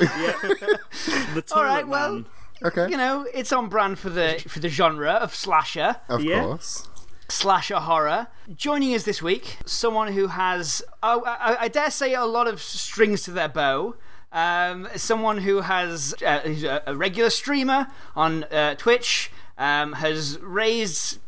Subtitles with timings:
[1.34, 2.26] The Toilet All right, well, Man.
[2.62, 2.88] Okay.
[2.90, 6.42] you know, it's on brand for the for the genre of slasher, of Yeah.
[6.42, 6.88] course.
[7.28, 8.26] slasher horror.
[8.54, 12.60] Joining us this week, someone who has, oh, I, I dare say, a lot of
[12.60, 13.94] strings to their bow.
[14.32, 20.38] Um, someone who has uh, who's a, a regular streamer on uh, Twitch, um, has
[20.40, 21.18] raised.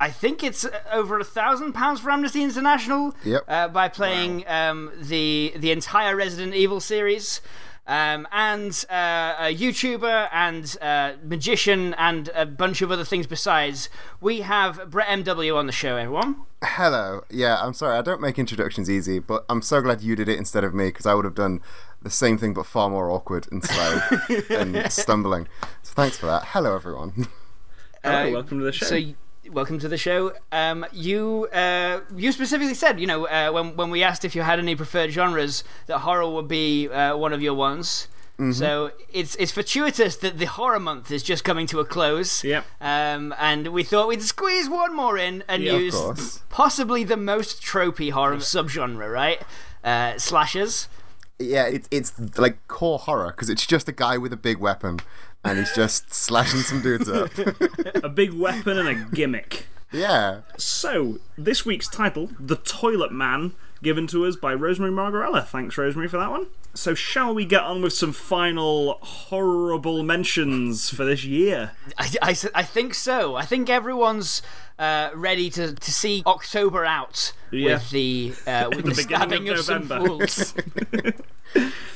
[0.00, 3.44] I think it's over a thousand pounds for Amnesty International Yep.
[3.46, 7.40] uh, by playing um, the the entire Resident Evil series,
[7.86, 13.88] um, and uh, a YouTuber and uh, magician and a bunch of other things besides.
[14.20, 16.36] We have Brett MW on the show, everyone.
[16.62, 17.22] Hello.
[17.30, 17.98] Yeah, I'm sorry.
[17.98, 20.86] I don't make introductions easy, but I'm so glad you did it instead of me
[20.86, 21.60] because I would have done
[22.00, 24.00] the same thing but far more awkward and slow
[24.50, 25.48] and stumbling.
[25.82, 26.44] So thanks for that.
[26.48, 27.26] Hello, everyone.
[28.04, 28.86] Hello, welcome to the show.
[28.86, 29.14] So, y-
[29.50, 30.32] welcome to the show.
[30.50, 34.42] Um, you uh, you specifically said, you know, uh, when when we asked if you
[34.42, 38.08] had any preferred genres, that horror would be uh, one of your ones.
[38.38, 38.52] Mm-hmm.
[38.52, 42.42] So it's it's fortuitous that the horror month is just coming to a close.
[42.42, 42.64] Yep.
[42.80, 47.62] Um, and we thought we'd squeeze one more in and Yeah, use possibly the most
[47.62, 49.42] tropey horror subgenre, right?
[49.84, 50.88] Uh, slashers.
[51.38, 55.00] yeah, it's it's like core horror because it's just a guy with a big weapon
[55.44, 57.30] and he's just slashing some dudes up.
[58.02, 59.66] a big weapon and a gimmick.
[59.92, 60.40] yeah.
[60.56, 65.42] So, this week's title, The Toilet Man, given to us by Rosemary Margarella.
[65.42, 66.46] Thanks, Rosemary, for that one.
[66.74, 71.72] So, shall we get on with some final horrible mentions for this year?
[71.98, 73.34] I think so.
[73.36, 74.40] I think everyone's
[74.78, 77.74] uh, ready to, to see October out Yeah.
[77.74, 80.06] with the uh, with the, beginning stabbing of of, some November.
[80.26, 80.54] fools.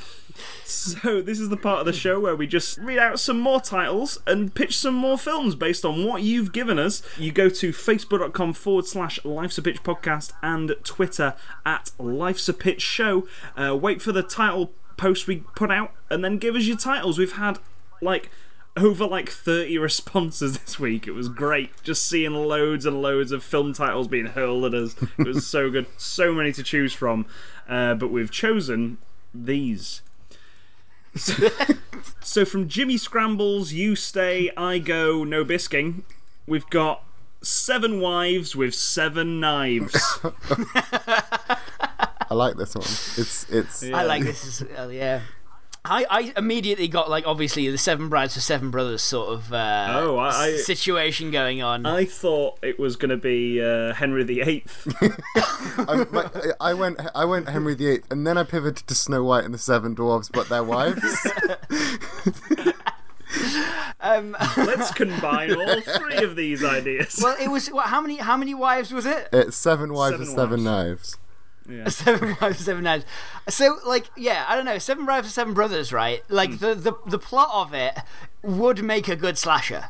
[0.67, 3.61] So, this is the part of the show where we just read out some more
[3.61, 7.03] titles and pitch some more films based on what you've given us.
[7.17, 11.35] You go to facebook.com forward slash Life's a Pitch podcast and Twitter
[11.65, 13.29] at Life's a Pitch show.
[13.57, 17.19] Uh, wait for the title post we put out and then give us your titles.
[17.19, 17.59] We've had
[18.03, 18.31] like
[18.77, 21.07] over like 30 responses this week.
[21.07, 24.97] It was great just seeing loads and loads of film titles being hurled at us.
[25.19, 25.87] It was so good.
[25.97, 27.27] So many to choose from.
[27.69, 28.99] Uh, but we've chosen
[29.35, 30.03] these.
[32.21, 36.03] So from Jimmy Scrambles, You Stay, I Go, No Bisking,
[36.47, 37.05] we've got
[37.41, 39.95] seven wives with seven knives.
[42.29, 42.83] I like this one.
[42.83, 44.61] It's it's I like this.
[44.61, 45.21] As, uh, yeah.
[45.89, 49.87] I, I immediately got like obviously the Seven Brides for Seven Brothers sort of uh,
[49.97, 51.87] Oh, I- I- s- situation going on.
[51.87, 54.65] I thought it was going to be uh, Henry VIII.
[55.79, 56.31] I, my,
[56.61, 59.59] I went I went Henry VIII and then I pivoted to Snow White and the
[59.59, 61.01] Seven Dwarves, but their wives.
[64.01, 67.21] um, Let's combine all three of these ideas.
[67.23, 67.87] well, it was what?
[67.87, 68.17] How many?
[68.17, 69.29] How many wives was it?
[69.33, 70.65] It's seven wives Seven with seven wives.
[70.65, 71.19] knives.
[71.89, 73.05] Seven wives, seven knives.
[73.49, 74.79] So, like, yeah, I don't know.
[74.79, 76.23] Seven wives, seven brothers, right?
[76.29, 76.57] Like hmm.
[76.57, 77.99] the, the the plot of it
[78.43, 79.87] would make a good slasher,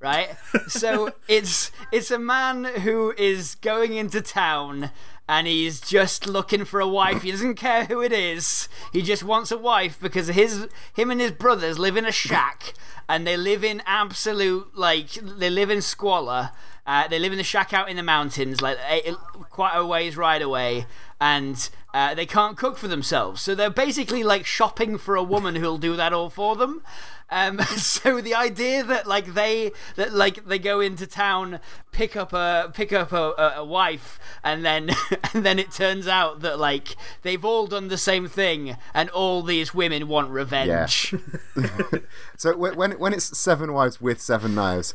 [0.00, 0.36] right?
[0.68, 4.90] so it's it's a man who is going into town
[5.28, 7.22] and he's just looking for a wife.
[7.22, 8.68] He doesn't care who it is.
[8.92, 12.74] He just wants a wife because his him and his brothers live in a shack
[13.08, 16.50] and they live in absolute like they live in squalor.
[16.86, 19.12] Uh, they live in the shack out in the mountains, like eh,
[19.50, 20.86] quite a ways ride away,
[21.20, 23.42] and uh, they can't cook for themselves.
[23.42, 26.82] So they're basically like shopping for a woman who'll do that all for them.
[27.28, 31.60] Um, so the idea that like they that like they go into town,
[31.90, 34.90] pick up a pick up a, a, a wife, and then
[35.34, 39.42] and then it turns out that like they've all done the same thing, and all
[39.42, 41.14] these women want revenge.
[41.56, 41.72] Yeah.
[42.38, 44.94] So when when it's seven wives with seven knives,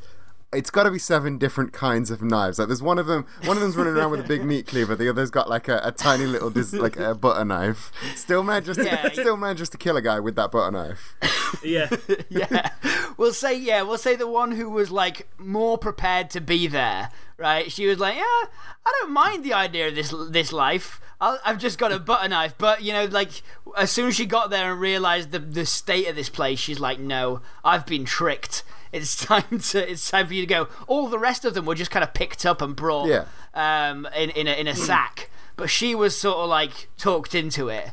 [0.53, 2.59] it's got to be seven different kinds of knives.
[2.59, 4.95] Like there's one of them, one of them's running around with a big meat cleaver.
[4.95, 7.92] The other's got like a, a tiny little dis- like a butter knife.
[8.15, 9.09] Still manages to Yeah.
[9.12, 11.15] still manages to kill a guy with that butter knife.
[11.63, 11.89] yeah.
[12.30, 12.71] yeah.
[13.18, 17.12] We'll say yeah, we'll say the one who was like more prepared to be there,
[17.38, 17.71] right?
[17.71, 21.00] She was like, "Yeah, I don't mind the idea of this this life.
[21.19, 23.44] I'll, I've just got a butter knife." But, you know, like
[23.77, 26.80] as soon as she got there and realized the the state of this place, she's
[26.80, 28.63] like, "No, I've been tricked.
[28.92, 31.76] It's time to it's time for you to go." All the rest of them were
[31.76, 33.26] just kind of picked up and brought Yeah.
[33.54, 35.30] um in in a, in a sack.
[35.56, 37.92] but she was sort of like talked into it.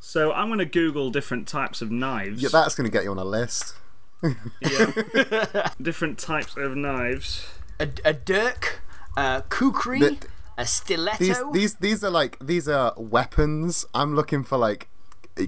[0.00, 2.42] So I'm going to Google different types of knives.
[2.42, 3.74] Yeah, that's going to get you on a list.
[4.60, 5.70] Yeah.
[5.80, 7.46] different types of knives.
[7.80, 8.80] A, a dirk,
[9.16, 10.26] a kukri, The-
[10.58, 11.18] a stiletto.
[11.24, 13.84] These these these are like these are weapons.
[13.94, 14.88] I'm looking for like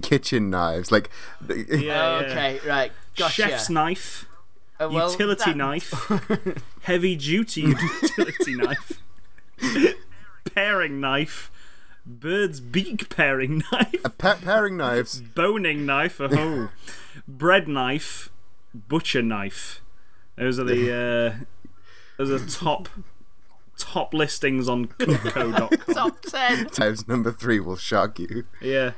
[0.01, 1.09] kitchen knives, like
[1.49, 2.11] Oh, Yeah, yeah.
[2.25, 3.43] okay, right, gotcha.
[3.43, 4.25] Chef's knife,
[4.79, 6.11] Uh, well, utility that- knife,
[6.81, 7.61] heavy duty
[8.01, 9.01] utility knife,
[10.53, 11.51] paring knife,
[12.05, 15.21] bird's beak paring knife, a pa- paring knives.
[15.21, 16.69] boning knife, oh,
[17.27, 18.29] bread knife,
[18.73, 19.81] butcher knife.
[20.35, 20.91] Those are the
[21.39, 21.45] uh,
[22.17, 22.89] those are top
[23.77, 25.69] top listings on cookco.com.
[25.95, 26.67] Top ten.
[26.77, 28.45] Knives number three will shock you.
[28.61, 28.91] Yeah.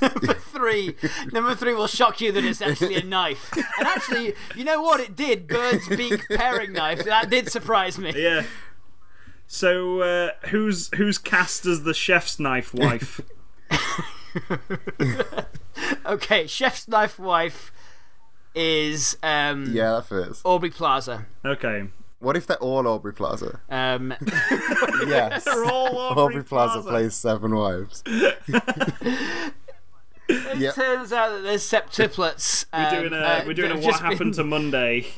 [0.00, 0.96] Number three.
[1.32, 3.52] Number three will shock you that it's actually a knife.
[3.78, 5.00] And actually, you know what?
[5.00, 5.46] It did.
[5.46, 7.04] Bird's beak paring knife.
[7.04, 8.12] That did surprise me.
[8.16, 8.42] Yeah.
[9.46, 13.20] So uh, who's who's cast as the chef's knife wife?
[16.04, 17.72] Okay, chef's knife wife
[18.54, 20.42] is um, Yeah, that fits.
[20.44, 21.26] Aubrey Plaza.
[21.44, 21.84] Okay.
[22.22, 23.58] What if they're all Aubrey Plaza?
[23.68, 24.14] Um,
[25.06, 25.42] Yes.
[25.44, 28.04] They're all Aubrey, Aubrey Plaza, plays Seven Wives.
[28.06, 29.52] it
[30.74, 32.66] turns out that there's septuplets.
[32.72, 35.08] We're um, doing a uh, we're doing a what just happened to Monday.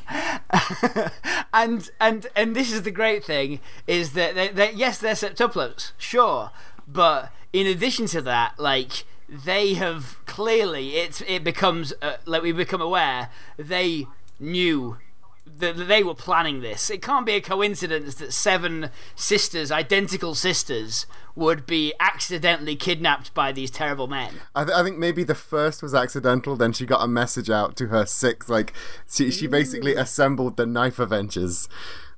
[1.53, 5.93] and and and this is the great thing is that they, they, yes they're septuplets
[5.99, 6.51] sure
[6.89, 12.53] but in addition to that like they have clearly it's it becomes uh, like we
[12.53, 13.29] become aware
[13.59, 14.07] they
[14.41, 14.97] knew
[15.47, 21.07] that they were planning this it can't be a coincidence that seven sisters identical sisters
[21.37, 25.83] would be accidentally kidnapped by these terrible men I, th- I think maybe the first
[25.83, 26.55] was accidental.
[26.57, 28.49] Then she got a message out to her six.
[28.49, 28.73] Like
[29.11, 31.69] she, she basically assembled the knife Avengers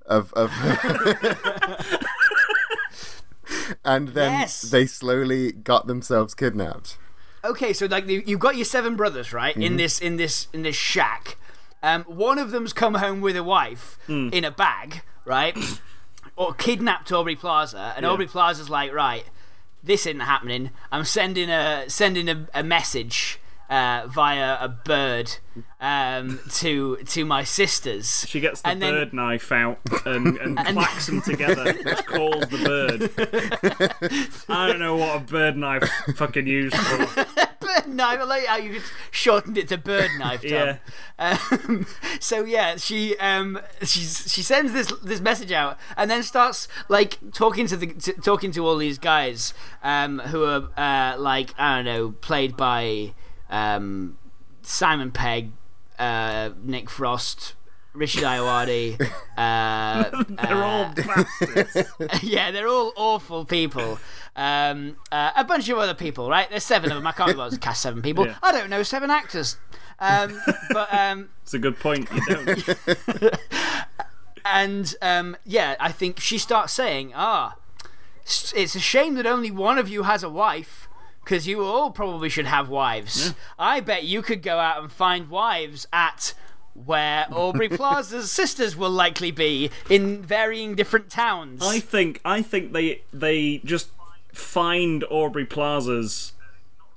[0.04, 0.52] of of.
[3.84, 4.62] and then Yes.
[4.62, 6.98] they slowly got themselves kidnapped.
[7.44, 9.62] okay so like you- you've got your seven brothers right Mm-hmm.
[9.62, 11.36] in this in this in this shack
[11.86, 14.28] um, one of them's come home with a wife Hmm.
[14.32, 15.56] in a bag right
[16.36, 18.10] or kidnapped aubrey plaza and Yeah.
[18.10, 19.24] aubrey plaza's like right
[19.82, 23.38] this isn't happening i'm sending a sending a, a message
[23.68, 25.38] uh, via a bird
[25.80, 30.58] um, to to my sisters She gets the And then- bird knife out and, and,
[30.66, 34.38] clacks them together, which calls the bird.
[34.48, 37.26] I don't know what a bird knife fucking used for.
[37.60, 38.20] bird knife.
[38.20, 40.42] I like how you just shortened it to bird knife.
[40.42, 40.50] Tom.
[40.50, 40.78] Yeah.
[41.18, 41.86] Um,
[42.20, 47.18] so yeah, she um she's she sends this this message out and then starts like
[47.32, 51.76] talking to the to, talking to all these guys um who are uh like I
[51.76, 53.14] don't know played by
[53.50, 54.18] um
[54.62, 55.52] Simon Pegg,
[55.98, 57.54] uh Nick Frost.
[57.94, 59.00] Richard Ayoade,
[59.38, 61.88] uh, They're all bastards.
[62.22, 63.98] yeah, they're all awful people.
[64.36, 66.46] Um, uh, a bunch of other people, right?
[66.50, 67.06] There's seven of them.
[67.06, 68.26] I can't be bothered to cast seven people.
[68.26, 68.34] Yeah.
[68.42, 69.56] I don't know seven actors.
[69.98, 70.38] Um,
[70.72, 72.06] but um, It's a good point.
[72.12, 73.34] You don't.
[74.44, 77.56] and um, yeah, I think she starts saying, "Ah,
[78.26, 80.85] s- it's a shame that only one of you has a wife."
[81.26, 83.34] Because you all probably should have wives.
[83.58, 86.34] I bet you could go out and find wives at
[86.72, 91.62] where Aubrey Plaza's sisters will likely be in varying different towns.
[91.64, 93.88] I think I think they they just
[94.32, 96.30] find Aubrey Plazas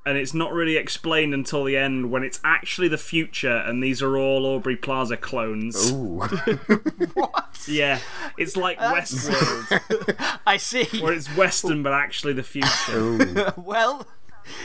[0.06, 4.00] and it's not really explained until the end when it's actually the future and these
[4.04, 5.92] are all Aubrey Plaza clones.
[5.92, 6.20] Ooh.
[7.16, 7.66] what?
[7.68, 8.00] Yeah,
[8.38, 10.86] it's like Westworld I see.
[11.02, 13.54] where it's Western but actually the future.
[13.58, 14.06] Well,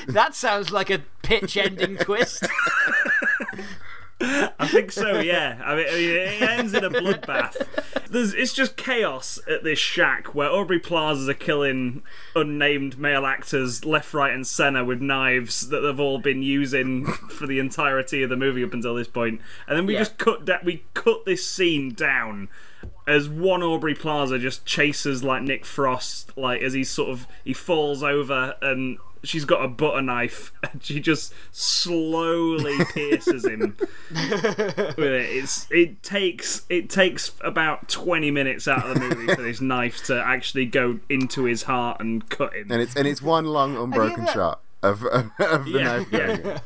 [0.09, 2.47] that sounds like a pitch ending twist.
[4.21, 5.19] I think so.
[5.21, 7.57] Yeah, I mean, it ends in a bloodbath.
[8.09, 12.03] There's, it's just chaos at this shack where Aubrey Plazas are killing
[12.35, 17.47] unnamed male actors left, right, and centre with knives that they've all been using for
[17.47, 19.41] the entirety of the movie up until this point.
[19.67, 20.01] And then we Yeah.
[20.01, 20.65] just cut that.
[20.65, 22.49] We cut this scene down
[23.07, 27.53] as one Aubrey Plaza just chases like Nick Frost, like as he sort of he
[27.53, 34.99] falls over and she's got a butter knife and she just slowly pierces him with
[34.99, 35.37] it.
[35.37, 40.05] It's it takes it takes about twenty minutes out of the movie for this knife
[40.05, 42.71] to actually go into his heart and cut him.
[42.71, 46.09] and it's and it's one long unbroken that- shot of of, of the Yeah, knife.
[46.13, 46.59] yeah.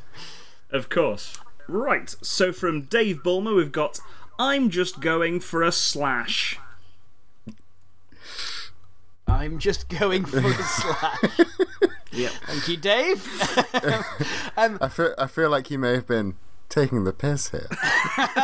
[0.70, 1.38] Of course.
[1.66, 2.14] Right.
[2.22, 3.98] So from Dave Bulmer, we've got
[4.38, 6.58] I'm just going for a slash.
[9.26, 11.40] I'm just going for a slash.
[12.18, 12.32] Yep.
[12.46, 13.26] Thank you, Dave.
[14.56, 16.34] I feel I feel like you may have been
[16.68, 17.68] taking the piss here.
[18.18, 18.34] a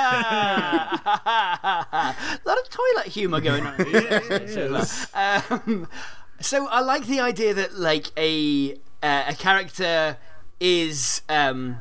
[2.44, 3.74] lot of toilet humor going on.
[5.14, 5.88] Yeah, um,
[6.40, 10.18] so I like the idea that like a uh, a character
[10.60, 11.78] is um,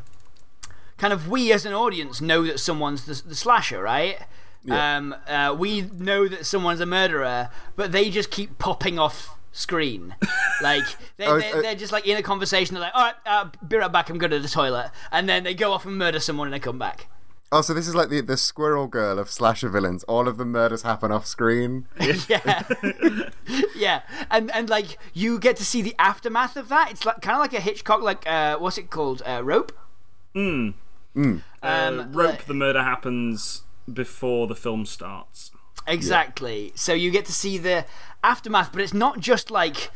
[0.97, 4.17] kind of we as an audience know that someone's the, the slasher, right?
[4.65, 4.97] Yeah.
[4.97, 10.15] Um, uh, we know that someone's a murderer, but they just keep popping off screen.
[10.62, 10.83] like
[11.15, 12.74] they, Oh, they're, uh, they're just like in a conversation.
[12.75, 14.10] They're like, "All right, uh, be right back.
[14.10, 16.60] I'm going to the toilet," and then they go off and murder someone, and they
[16.60, 17.07] come back.
[17.55, 20.03] Oh, so this is like the, the squirrel girl of slasher villains.
[20.05, 21.86] All of the murders happen off screen.
[22.27, 22.63] yeah,
[23.75, 26.89] yeah, and and like you get to see the aftermath of that.
[26.91, 29.72] It's like kind of like a Hitchcock, like uh, what's it called, uh, Rope.
[30.36, 30.72] Uh,
[31.15, 32.15] Um, rope.
[32.15, 35.51] like- The murder happens before the film starts.
[35.87, 36.71] Exactly.
[36.75, 37.85] So you get to see the
[38.23, 39.91] aftermath, but it's not just like.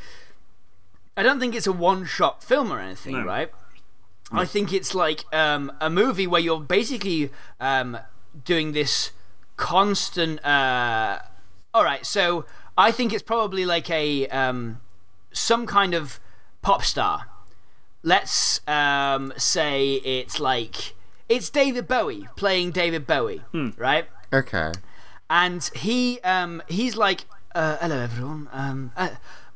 [1.15, 3.25] I don't think it's a one-shot film or anything, No.
[3.25, 3.51] right?
[4.31, 7.97] I think it's like um, a movie where you're basically um,
[8.43, 9.11] doing this
[9.55, 10.45] constant.
[10.45, 11.19] Uh...
[11.73, 12.45] All right, so
[12.77, 14.81] I think it's probably like a um,
[15.31, 16.19] some kind of
[16.61, 17.27] pop star.
[18.03, 20.93] Let's um, say it's like
[21.29, 23.41] it's David Bowie playing David Bowie,
[23.77, 24.07] right?
[24.33, 24.71] Okay.
[25.29, 29.09] And he um he's like uh, hello everyone um uh,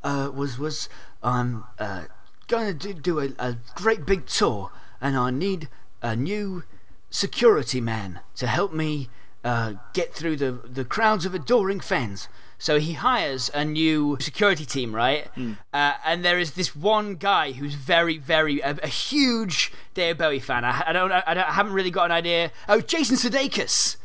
[0.04, 0.90] uh was was
[1.24, 2.04] I'm uh
[2.48, 5.70] going to do, do a, a great big tour and I need
[6.02, 6.64] a new
[7.10, 9.10] security man to help me
[9.44, 14.68] uh get through the the crowds of adoring fans so he hires a new security
[14.68, 15.26] team, right?
[15.74, 20.40] Uh, and there is this one guy who's very, very a, a huge David Bowie
[20.40, 20.64] fan.
[20.64, 22.52] I, I don't, I don't, I haven't really got an idea.
[22.70, 23.96] Oh, Jason Sudeikis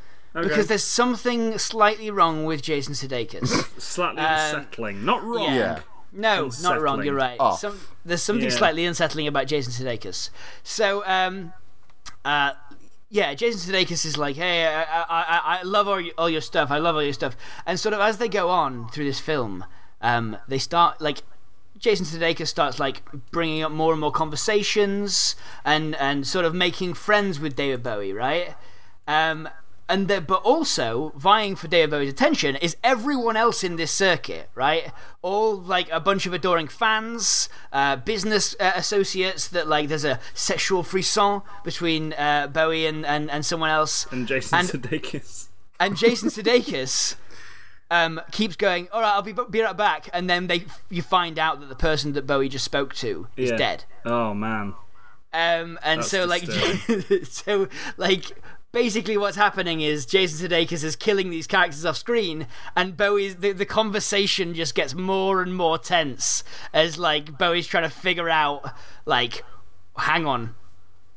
[0.43, 3.47] because there's something slightly wrong with Jason Sudeikis.
[3.81, 5.05] Slightly Um, unsettling.
[5.05, 5.55] Not wrong.
[5.55, 5.81] Yeah.
[6.13, 7.03] no, not wrong.
[7.05, 7.39] You're right.
[7.59, 8.57] Some, there's something Yeah.
[8.57, 10.31] slightly unsettling about Jason Sudeikis.
[10.63, 11.53] So, um,
[12.25, 12.53] uh,
[13.09, 16.41] yeah, Jason Sudeikis is like, hey, I, I, I, I love all your, all your
[16.41, 16.71] stuff.
[16.71, 17.37] I love all your stuff.
[17.65, 19.65] And sort of as they go on through this film,
[20.03, 21.19] um, they start like.
[21.79, 26.95] Jason Sudeikis starts like bringing up more and more conversations and and sort of making
[26.95, 28.55] friends with David Bowie, right?
[29.07, 29.47] Um,
[29.89, 34.91] and the, but also vying for Bowie's attention is everyone else in this circuit, right?
[35.23, 40.19] All like a bunch of adoring fans, uh, business uh, associates that like there's a
[40.35, 45.49] sexual frisson between uh, Bowie and, and, and someone else, And Jason And- Sudeikis.
[45.79, 47.15] and Jason Sudeikis
[47.91, 48.89] um, keeps going.
[48.93, 51.77] All right, I'll be be right back, and then they you find out that the
[51.77, 53.57] person that Bowie just spoke to is Yeah.
[53.57, 53.85] dead.
[54.05, 54.75] Oh man.
[55.33, 56.45] Um, and That's so like,
[57.25, 58.33] so like,
[58.77, 63.53] basically, what's happening is Jason Sudeikis is killing these characters off screen, and Bowie's the,
[63.53, 68.71] the conversation just gets more and more tense as like Bowie's trying to figure out
[69.07, 69.43] like,
[69.97, 70.55] hang on.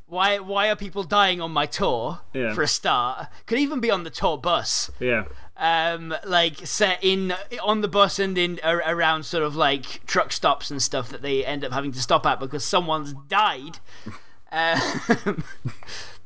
[0.08, 2.22] Why, why are people dying on my tour?
[2.34, 2.54] Yeah.
[2.54, 5.26] For a start, could even be on the tour bus Yeah.
[5.58, 10.32] um, like set in on the bus and in ar- around sort of like truck
[10.32, 13.80] stops and stuff that they end up having to stop at because someone's died.
[14.52, 15.44] Um,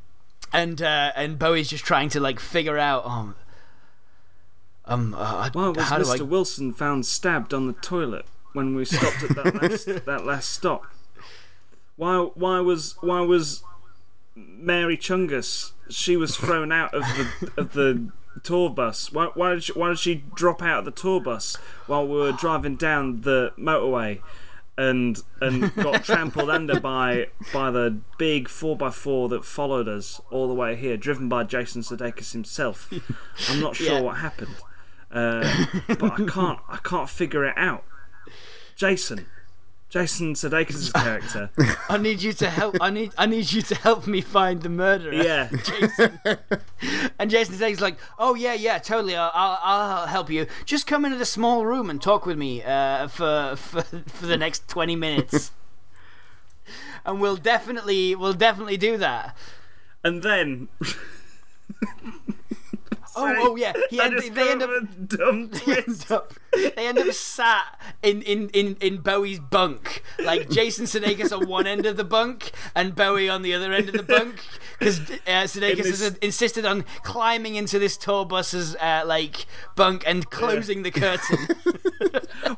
[0.53, 3.35] and uh, and Bowie's just trying to like figure out um
[4.85, 6.19] um uh, Why was Mr.
[6.19, 10.51] I Wilson found stabbed on the toilet when we stopped at that last that last
[10.51, 10.85] stop?
[11.95, 13.63] Why why was why was
[14.35, 18.09] Mary Chungus she was thrown out of the of the
[18.43, 19.11] tour bus?
[19.11, 21.55] Why why did she, why did she drop out of the tour bus
[21.87, 24.21] while we were driving down the motorway?
[24.75, 30.19] And and got trampled under by by the big four x four that followed us
[30.31, 32.91] all the way here, driven by Jason Sudeikis himself.
[33.51, 34.01] I'm not sure Yeah.
[34.01, 34.55] what happened,
[35.11, 37.83] uh, but I can't I can't figure it out.
[38.75, 39.27] Jason,
[39.93, 41.51] Jason Sudeikis' character.
[41.87, 44.69] I need you to help I need I need you to help me find the
[44.69, 45.13] murderer.
[45.13, 46.19] Yeah, Jason.
[47.19, 49.15] And Jason Sudeikis like, "Oh yeah, yeah, totally.
[49.15, 50.47] I'll, I'll, I'll help you.
[50.65, 54.35] Just come into the small room and talk with me uh, for, for for the
[54.35, 55.51] next twenty minutes,
[57.05, 59.37] and we'll definitely we'll definitely do that."
[60.03, 60.67] and then
[63.15, 63.73] Oh, oh yeah.
[63.89, 64.69] He end, they end up.
[65.07, 70.03] dumb They end up, they end up sat in, in, in, in Bowie's bunk.
[70.19, 73.89] Like Jason Sudeikis on one end of the bunk and Bowie on the other end
[73.89, 74.43] of the bunk.
[74.79, 80.03] Because uh, Sudeikis this- has insisted on climbing into this tour bus's uh, like bunk
[80.05, 81.47] and closing the curtain.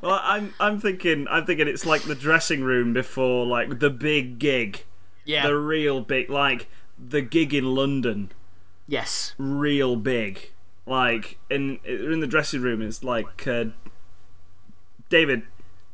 [0.02, 4.40] Well, I'm I'm thinking I'm thinking it's like the dressing room before like the big
[4.40, 4.84] gig,
[5.24, 5.48] yeah.
[5.48, 8.32] the real big like the gig in London,
[8.88, 9.34] yes.
[9.38, 10.52] real big.
[10.88, 13.66] Like in in the dressing room, it's like uh,
[15.10, 15.44] David,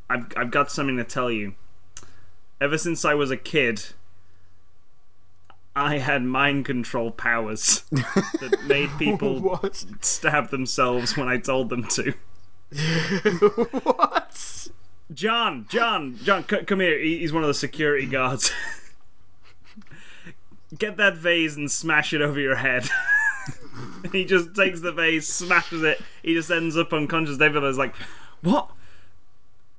[0.10, 1.56] I've I've got something to tell you.
[2.60, 3.84] Ever since I was a kid,
[5.76, 9.60] I had mind control powers that made people
[10.02, 12.14] stab themselves when I told them to.
[13.84, 14.68] What?
[15.14, 16.98] John, John, John, c- come here.
[17.00, 18.52] He- He's one of the security guards.
[20.78, 22.88] Get that vase and smash it over your head.
[24.12, 26.02] he just takes the vase, smashes it.
[26.24, 27.38] He just ends up unconscious.
[27.38, 27.94] David is like,
[28.42, 28.72] "What,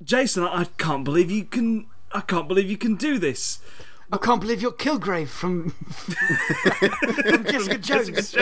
[0.03, 0.45] Jason?
[0.45, 1.87] I can't believe you can.
[2.13, 3.61] I can't believe you can do this."
[4.13, 5.71] I can't believe you're Kilgrave from,
[7.31, 8.37] from Jessica Jones.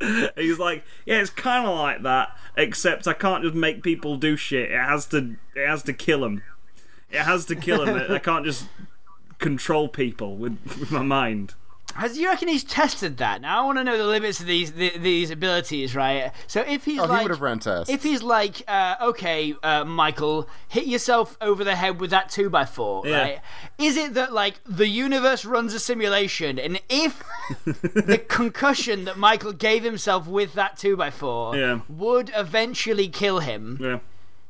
[0.00, 4.16] And he's like, "Yeah, it's kind of like that, except I can't just make people
[4.16, 4.70] do shit.
[4.70, 5.34] It has to.
[5.56, 6.42] It has to kill them.
[7.10, 8.12] It has to kill them.
[8.12, 8.68] I can't just
[9.38, 11.54] control people with, with my mind."
[11.98, 13.40] Has you reckon he's tested that?
[13.40, 16.32] Now I want to know the limits of these the, these abilities, right?
[16.46, 17.92] So if he's Oh, he like, would have ran tests.
[17.92, 22.48] if he's like, uh, okay, uh, Michael, hit yourself over the head with that two
[22.50, 23.20] by four, Yeah.
[23.20, 23.40] right?
[23.78, 27.22] Is it that like the universe runs a simulation, and if
[27.64, 31.80] the concussion that Michael gave himself with that two by four Yeah.
[31.88, 33.98] would eventually kill him, Yeah.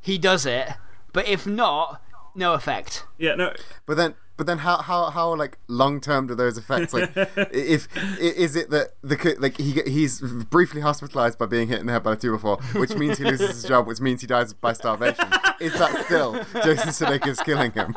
[0.03, 0.69] he does it.
[1.15, 2.03] But if not,
[2.35, 3.05] no effect.
[3.17, 3.35] Yeah.
[3.35, 3.53] No.
[3.87, 6.95] But then, but then, how how how like long term do those effects?
[6.95, 7.11] Like,
[7.53, 11.93] if is it that the like he he's briefly hospitalized by being hit in the
[11.93, 14.55] head by a two before, which means he loses his job, which means he dies
[14.55, 15.27] by starvation.
[15.61, 17.95] Is that still Jason Sudeikis killing him?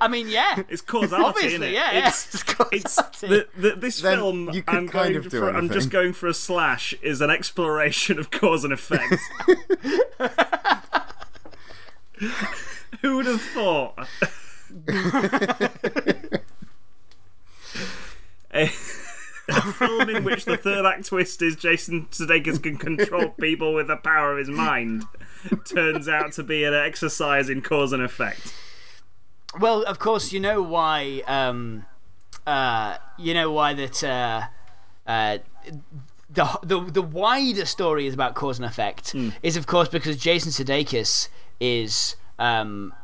[0.00, 0.62] I mean, yeah.
[0.68, 1.72] It's causality, Obviously, innit?
[1.72, 2.08] yeah, yeah.
[2.08, 2.76] It's, It's causality.
[2.78, 4.50] it's the, the, this Then film.
[4.52, 5.50] you could I'm kind going of do for.
[5.50, 6.92] I'm just going for a slash.
[7.02, 9.14] Is an exploration of cause and effect.
[13.02, 14.06] Who would have thought?
[18.52, 18.64] A,
[19.48, 23.88] a film in which the third act twist is Jason Sudeikis can control people with
[23.88, 25.04] the power of his mind
[25.64, 28.54] turns out to be an exercise in cause and effect.
[29.58, 31.22] Well, of course, you know why.
[31.26, 31.86] Um,
[32.46, 34.02] uh, you know why that.
[34.04, 34.42] Uh,
[35.06, 35.38] uh,
[36.30, 40.50] the, the the wider story is about cause and effect is of course because Jason
[40.50, 41.28] Sudeikis
[41.60, 42.94] is um,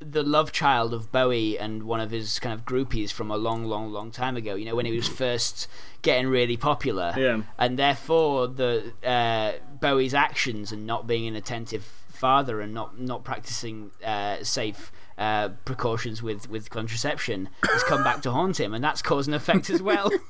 [0.00, 3.64] the love child of Bowie and one of his kind of groupies from a long,
[3.66, 4.54] long, long time ago.
[4.54, 5.68] You know when he was first
[6.02, 7.42] getting really popular, Yeah.
[7.58, 13.24] and therefore the uh, Bowie's actions and not being an attentive father and not not
[13.24, 18.82] practicing uh, safe uh, precautions with with contraception has come back to haunt him, and
[18.82, 20.10] that's cause and effect as well.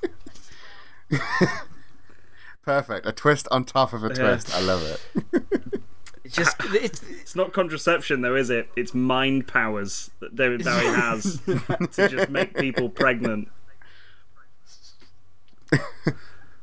[2.63, 3.07] Perfect.
[3.07, 4.55] A twist on top of a twist.
[4.55, 5.01] I love it.
[6.31, 8.69] It's just it's, It's not contraception, though, is it?
[8.77, 11.41] It's mind powers that David Bowie has
[11.93, 13.49] to just make people pregnant.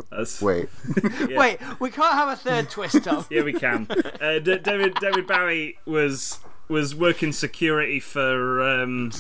[0.10, 0.70] That's, Wait.
[1.30, 1.38] yeah.
[1.38, 1.60] wait.
[1.82, 3.28] We can't have a third twist up.
[3.30, 3.88] Yeah, we can.
[4.22, 9.12] Uh, D- David David Bowie was was working security for um,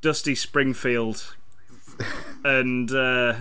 [0.00, 1.36] Dusty Springfield,
[2.42, 3.34] and uh,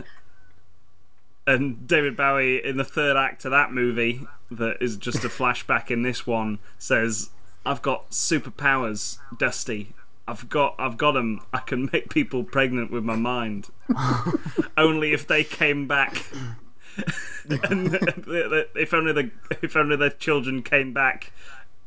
[1.47, 5.89] and David Bowie in the third act of that movie that is just a flashback
[5.91, 7.29] in this one says,
[7.65, 9.93] "I've got superpowers, Dusty."
[10.27, 11.41] I've got, I've got them.
[11.51, 13.69] I can make people pregnant with my mind.
[14.77, 16.23] Only if they came back
[17.49, 17.95] and
[18.75, 21.31] if only the if only the children came back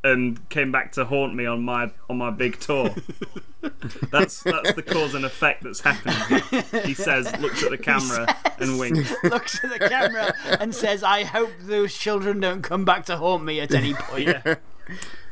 [0.04, 2.90] and came back to haunt me on my on my big tour.
[4.10, 6.42] That's that's the cause and effect that's happening.
[6.84, 8.26] He says, looks at the camera
[8.58, 9.10] and winks.
[9.24, 13.42] Looks at the camera and says, "I hope those children don't come back to haunt
[13.42, 14.56] me at any point." Yeah.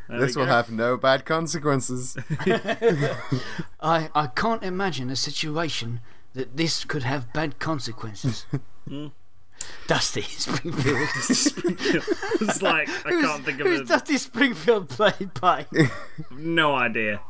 [0.08, 2.16] This will have no bad consequences.
[3.82, 6.00] I I can't imagine a situation
[6.32, 8.46] that this could have bad consequences.
[8.88, 9.08] Hmm.
[9.86, 11.08] Dusty Springfield.
[12.40, 15.66] It's like I can't think of Who's a, Dusty Springfield played by?
[16.30, 17.20] no idea.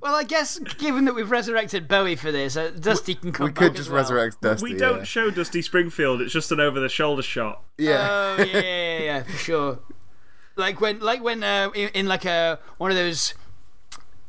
[0.00, 3.50] Well, I guess given that we've resurrected Bowie for this, uh, Dusty can come We
[3.52, 4.00] back could as just well.
[4.00, 4.72] resurrect Dusty.
[4.72, 5.04] We don't Yeah.
[5.04, 6.20] show Dusty Springfield.
[6.20, 7.62] It's just an over-the-shoulder shot.
[7.78, 8.08] yeah.
[8.10, 9.78] Oh yeah, yeah, yeah, yeah, for sure.
[10.56, 13.34] Like when, like when, uh, in, in like a one of those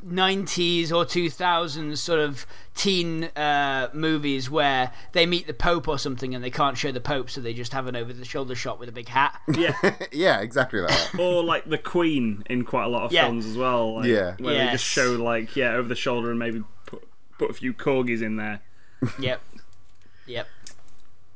[0.06, 6.36] '90s or 2000s sort of teen uh, movies where they meet the Pope or something
[6.36, 8.92] and they can't show the Pope, so they just have an over-the-shoulder shot with a
[8.92, 9.40] big hat.
[9.58, 9.76] Yeah.
[10.12, 11.12] yeah, exactly that.
[11.18, 13.24] or like the Queen in quite a lot of Yeah.
[13.26, 13.96] films as well.
[13.96, 14.36] Like, Yeah.
[14.40, 17.08] Where they just show like yeah over the shoulder and maybe put
[17.40, 18.62] put a few corgis in there.
[19.20, 19.42] yep,
[20.26, 20.48] yep.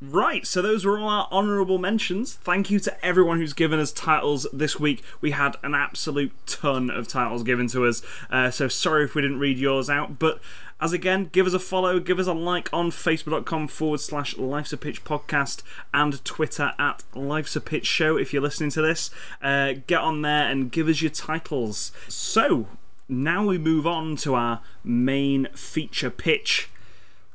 [0.02, 2.34] Right, so those were all our honourable mentions.
[2.34, 5.04] Thank you to everyone who's given us titles this week.
[5.20, 9.22] We had an absolute ton of titles given to us, uh, so sorry if we
[9.22, 10.18] didn't read yours out.
[10.18, 10.40] But
[10.80, 14.72] as again, give us a follow, give us a like on facebook.com forward slash Life's
[14.72, 19.12] a Pitch podcast and Twitter at Life's a Pitch show if you're listening to this.
[19.42, 21.92] Uh, get on there and give us your titles.
[22.08, 22.68] So,
[23.10, 26.70] now we move on to our main feature pitch,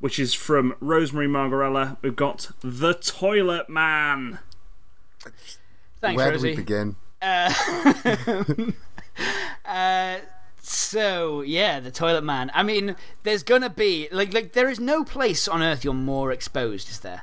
[0.05, 1.97] which is from Rosemary Margarella.
[2.03, 4.39] We've got The Toilet Man.
[6.03, 6.51] Thanks, Where do Rosie.
[6.51, 6.97] we begin?
[9.65, 10.19] Uh,
[10.61, 12.51] so yeah, the toilet man.
[12.53, 16.33] I mean, there's gonna be like like there is no place on earth you're more
[16.33, 17.23] exposed, is there?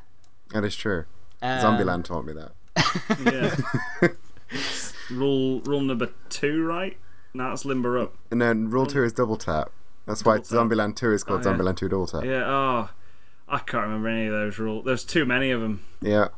[0.53, 1.03] That is true.
[1.41, 2.53] Um, Zombieland taught me that.
[4.01, 4.07] Yeah.
[5.11, 6.97] rule rule number two, right?
[7.33, 8.15] Now that's limber up.
[8.31, 9.71] And then rule two is double tap.
[10.05, 10.57] That's why Double tap.
[10.57, 11.57] Zombieland 2 is called Oh, yeah.
[11.57, 12.21] Zombieland 2 Daughter.
[12.25, 12.43] Yeah.
[12.45, 12.89] Oh,
[13.47, 14.85] I can't remember any of those rules.
[14.85, 15.81] There's too many of them.
[16.01, 16.29] Yeah.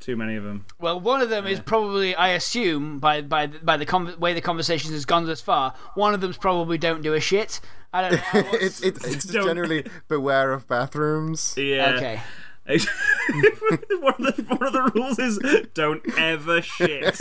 [0.00, 0.66] Too many of them.
[0.78, 4.42] Well, one of them is probably, I assume, by by by the con- way the
[4.42, 7.60] conversation has gone thus far, one of them's probably don't do a shit.
[7.94, 8.20] I don't know.
[8.52, 11.54] it's it's, it's just Don't- generally beware of bathrooms.
[11.56, 11.94] Yeah.
[11.96, 12.20] okay.
[14.00, 15.38] one, of the, one of the rules is
[15.74, 17.20] don't ever shit.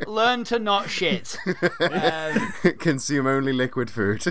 [0.08, 1.38] Learn to not shit.
[1.80, 4.26] Um, Consume only liquid food.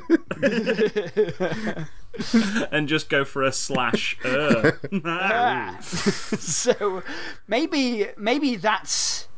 [2.72, 4.18] and just go for a slash.
[4.26, 4.72] Uh.
[5.06, 5.78] ah.
[5.80, 7.02] so
[7.48, 9.30] maybe maybe that's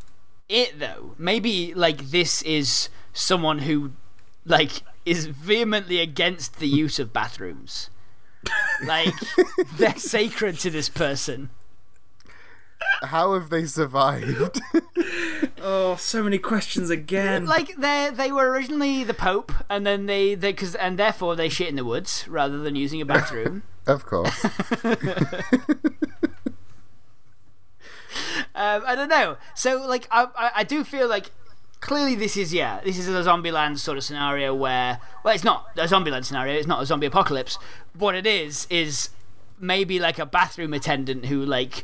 [0.49, 1.13] it though.
[1.19, 3.91] Maybe like this is someone who
[4.43, 7.91] like is vehemently against the use of bathrooms.
[8.85, 9.13] Like
[9.77, 11.49] they're sacred to this person.
[13.03, 14.61] How have they survived?
[15.61, 17.45] oh, so many questions again.
[17.45, 21.49] Like they they were originally the Pope, and then they they cause, and therefore they
[21.49, 23.63] shit in the woods rather than using a bathroom.
[23.87, 24.45] of course.
[28.55, 29.37] um, I don't know.
[29.55, 31.31] So like I, I I do feel like
[31.81, 35.67] clearly this is yeah this is a Zombieland sort of scenario where well it's not
[35.75, 36.55] a Zombieland scenario.
[36.55, 37.57] It's not a zombie apocalypse.
[37.97, 39.09] What it is is
[39.59, 41.83] maybe like a bathroom attendant who like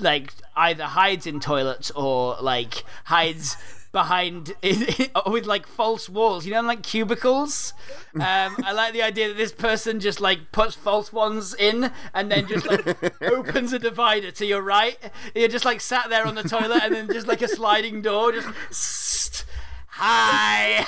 [0.00, 3.56] like either hides in toilets or like hides
[3.96, 4.52] behind
[5.26, 7.72] with like false walls you know like cubicles?
[8.14, 12.30] Um i like the idea that this person just like puts false ones in and
[12.30, 12.84] then just like
[13.22, 14.98] opens a divider to your right.
[15.34, 18.32] You're just like sat there on the toilet and then just like a sliding door
[18.32, 19.46] just "Sst,
[19.88, 20.84] hi.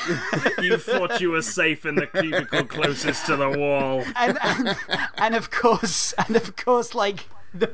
[0.62, 4.04] You thought you were safe in the cubicle closest to the wall.
[4.16, 4.76] and, and
[5.16, 7.20] and of course and of course like
[7.54, 7.70] the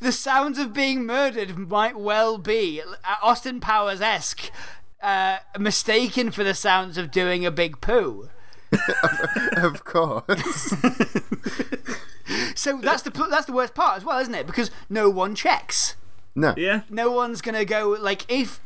[0.00, 2.82] the sounds of being murdered might well be
[3.22, 4.50] Austin Powers esque,
[5.02, 8.28] uh, mistaken for the sounds of doing a big poo.
[9.56, 10.74] of course.
[12.54, 14.46] So that's the that's the worst part as well, isn't it?
[14.46, 15.96] Because no one checks.
[16.34, 16.54] No.
[16.56, 16.82] Yeah.
[16.88, 18.60] no one's gonna go like if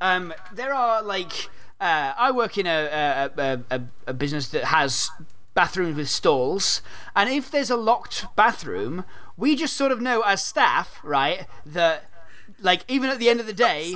[0.00, 1.48] um there are like
[1.80, 5.10] uh, I work in a a, a, a a business that has
[5.54, 6.80] bathrooms with stalls,
[7.14, 9.04] and if there's a locked bathroom,
[9.36, 12.04] we just sort of know as staff, right, that
[12.60, 13.94] like even at the end of the day.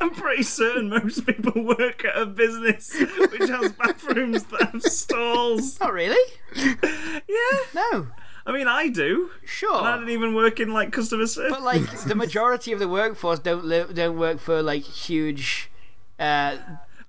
[0.00, 5.78] I'm pretty certain most people work at a business which has bathrooms that have stalls.
[5.78, 6.32] Not really.
[6.56, 7.58] Yeah.
[7.74, 8.06] No.
[8.46, 9.30] I mean, I do.
[9.44, 9.76] Sure.
[9.76, 11.52] And I didn't even work in like customer service.
[11.52, 15.70] But like the majority of the workforce don't live, don't work for like huge
[16.18, 16.56] uh,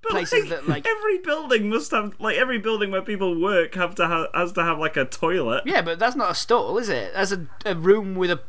[0.01, 3.95] But, places that like every building must have like every building where people work have
[3.95, 5.63] to has to have like a toilet.
[5.65, 7.11] yeah, but that's not a stall, is it?
[7.13, 8.39] That's a, a room with a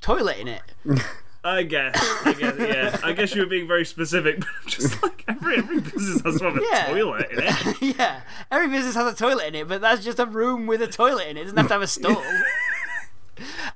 [0.00, 0.62] toilet in it.
[1.44, 1.94] I guess.
[2.24, 2.54] I guess.
[2.58, 2.98] Yeah.
[3.04, 6.38] I guess you were being very specific, but I'm just like every every business has
[6.40, 6.86] to have a Yeah.
[6.86, 7.76] toilet in it.
[7.98, 10.88] yeah, every business has a toilet in it, but that's just a room with a
[10.88, 11.42] toilet in it.
[11.42, 12.20] It doesn't have to have a stall.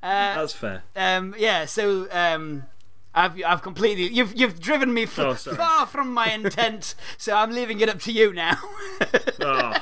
[0.02, 0.82] That's fair.
[0.96, 2.64] um, yeah, so um,
[3.14, 7.50] I've I've completely you've you've driven me f- Oh, far from my intent, so I'm
[7.52, 8.56] leaving it up to you now.
[9.42, 9.72] Oh,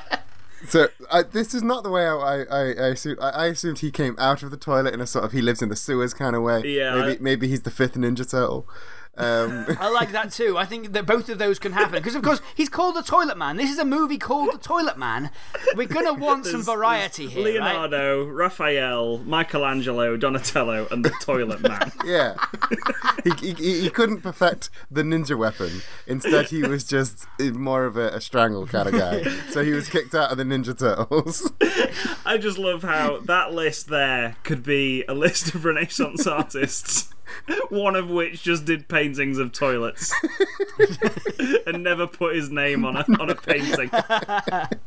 [0.66, 3.18] So I, this is not the way I I, I, I assumed.
[3.20, 5.62] I, I assumed he came out of the toilet in a sort of he lives
[5.62, 6.62] in the sewers kind of way.
[6.64, 8.66] Yeah, Maybe I- maybe he's the fifth Ninja Turtle.
[9.16, 10.56] Um, I like that too.
[10.56, 13.36] I think that both of those can happen because, of course, he's called the Toilet
[13.36, 13.56] Man.
[13.56, 15.30] This is a movie called The Toilet Man.
[15.74, 17.72] We're gonna want some variety there's here, right?
[17.72, 21.92] Leonardo, Raphael, Michelangelo, Donatello, and the Toilet Man.
[22.04, 22.36] yeah,
[23.40, 25.82] he, he he couldn't perfect the ninja weapon.
[26.06, 29.24] Instead, he was just more of a, a strangle kind of guy.
[29.48, 31.50] So he was kicked out of the Ninja Turtles.
[32.24, 37.14] I just love how that list there could be a list of Renaissance artists,
[37.68, 40.12] one of which just did paintings of toilets
[41.66, 43.90] and never put his name on a on a painting.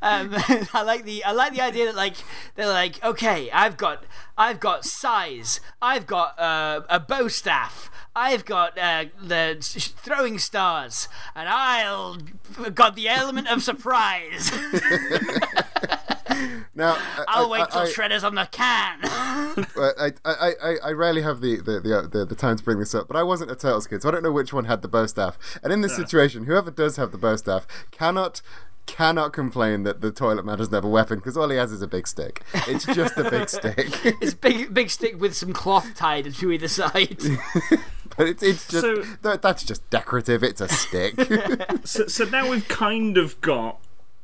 [0.00, 0.30] Um,
[0.72, 2.16] I like the I like the idea that like
[2.54, 4.04] they're like, okay, I've got
[4.38, 9.58] I've got size, I've got uh, a bow staff, I've got uh, the
[9.98, 12.16] throwing stars, and I'll
[12.74, 14.50] got the element of surprise.
[16.74, 19.00] Now, I- I'll I- wait till I- Shredder's on the can.
[19.76, 22.64] But I, I, I, I rarely have the, the, the, uh, the, the time to
[22.64, 24.64] bring this up, but I wasn't a Turtles kid, so I don't know which one
[24.64, 25.38] had the bow staff.
[25.62, 28.42] And in this situation, whoever does have the bow staff cannot
[28.86, 31.80] cannot complain that the toilet man doesn't have a weapon because all he has is
[31.82, 32.42] a big stick.
[32.68, 33.76] It's just a big stick.
[34.20, 37.16] it's big, big stick with some cloth tied to either side.
[38.16, 40.42] but it's, it's just So- that's just decorative.
[40.42, 41.14] It's a stick.
[41.84, 43.78] So, so now we've kind of got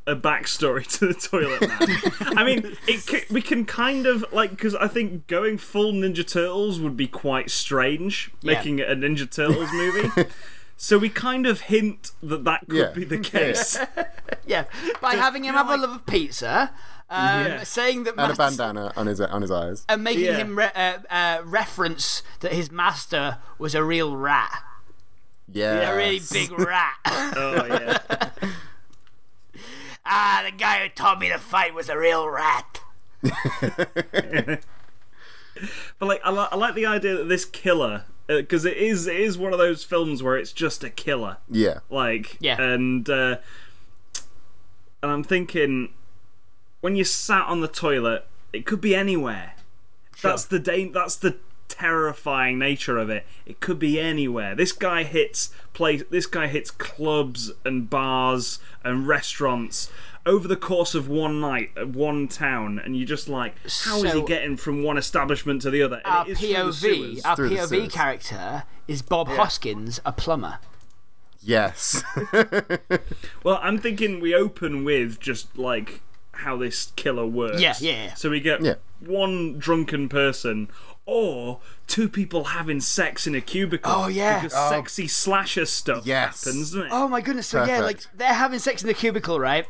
[0.06, 2.36] a backstory to the toilet man.
[2.38, 6.26] I mean, it ca- we can kind of like because I think going full Ninja
[6.26, 8.54] Turtles would be quite strange, Yeah.
[8.54, 10.28] making it a Ninja Turtles movie.
[10.76, 12.90] so we kind of hint that that could Yeah.
[12.92, 13.78] be the case.
[14.46, 14.64] yeah,
[15.00, 16.72] by having him have like- a love of pizza,
[17.10, 17.62] um, Yeah.
[17.64, 19.84] saying that and a bandana on his on his eyes.
[19.88, 20.36] and making Yeah.
[20.38, 24.62] him re- uh, uh, reference that his master was a real rat,
[25.52, 26.94] Yeah, a really big rat.
[27.04, 27.98] oh yeah.
[30.10, 32.80] ah, the guy who taught me to fight was a real rat.
[35.98, 39.16] But like, I, li- I like the idea that this killer, because it is it
[39.16, 41.36] is one of those films where it's just a killer.
[41.50, 42.60] Yeah, like Yeah.
[42.60, 43.36] and uh,
[45.02, 45.92] and i'm thinking
[46.82, 49.54] when you're sat on the toilet it could be anywhere
[50.22, 51.36] that's the da- that's the
[51.70, 56.70] terrifying nature of it it could be anywhere this guy hits place this guy hits
[56.70, 59.90] clubs and bars and restaurants
[60.26, 63.54] over the course of one night at one town and you're just like
[63.84, 66.48] how is he getting from one establishment to the other And Our it is through
[66.48, 70.58] the POV, our Through POV character is Bob Hoskins, a plumber.
[71.40, 72.02] yes,
[73.42, 76.02] Well, I'm thinking we open with just like
[76.32, 77.60] how this killer works.
[77.60, 78.14] Yeah, yeah, yeah.
[78.14, 78.74] So we get Yeah.
[79.00, 80.68] one drunken person
[81.12, 83.92] or two people having sex in a cubicle.
[83.92, 84.40] Oh, yeah.
[84.42, 86.44] Because sexy slasher stuff Yes.
[86.44, 86.88] happens, doesn't it?
[86.92, 87.48] Oh my goodness!
[87.48, 89.66] So yeah, like they're having sex in the cubicle, right?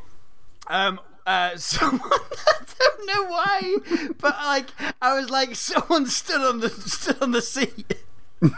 [0.66, 3.76] Um, uh, someone I don't know why,
[4.18, 4.66] but like
[5.00, 7.94] I was like, someone stood on the stood on the seat.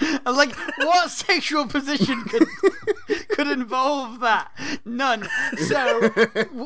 [0.00, 2.46] I'm like, what sexual position could
[3.28, 4.52] could involve that?
[4.84, 5.28] None.
[5.66, 6.10] So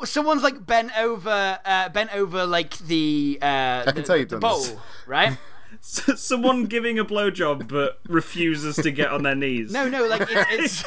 [0.05, 4.39] someone's like bent over, uh, bent over like the uh, can the, tell you've the
[4.39, 4.65] bowl,
[5.07, 5.39] right?
[6.17, 9.73] Someone giving a blowjob but refuses to get on their knees.
[9.73, 10.87] No, no, like it, it's.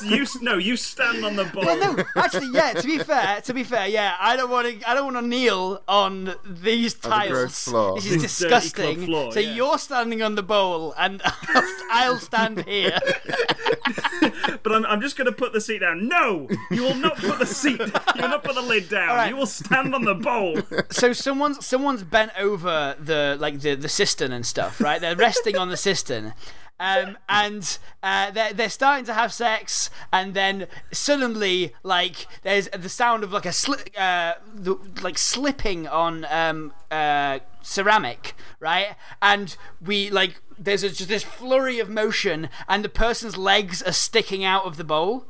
[0.02, 1.64] you no, you stand on the bowl.
[1.64, 2.72] no, actually, yeah.
[2.74, 4.14] To be fair, to be fair, yeah.
[4.20, 4.88] I don't want to.
[4.88, 7.30] I don't want to kneel on these tiles.
[7.30, 7.96] gross floor.
[7.96, 9.06] This is This dirty disgusting.
[9.06, 9.54] floor, so yeah.
[9.54, 12.96] you're standing on the bowl, and I'll, I'll stand here.
[14.62, 16.08] But I'm, I'm just going to put the seat down.
[16.08, 17.78] No, you will not put the seat.
[17.80, 19.08] You will not put the lid down.
[19.08, 19.28] right.
[19.30, 20.58] You will stand on the bowl.
[20.90, 25.00] so someone's someone's bent over the like the the cistern and stuff, right?
[25.00, 26.34] They're resting on the cistern.
[26.78, 32.90] Um, and uh, they're, they're starting to have sex, and then suddenly, like, there's the
[32.90, 38.88] sound of like a sli- uh, the, like slipping on um, uh, ceramic, right?
[39.22, 43.92] And we like there's a, just this flurry of motion, and the person's legs are
[43.92, 45.24] sticking out of the bowl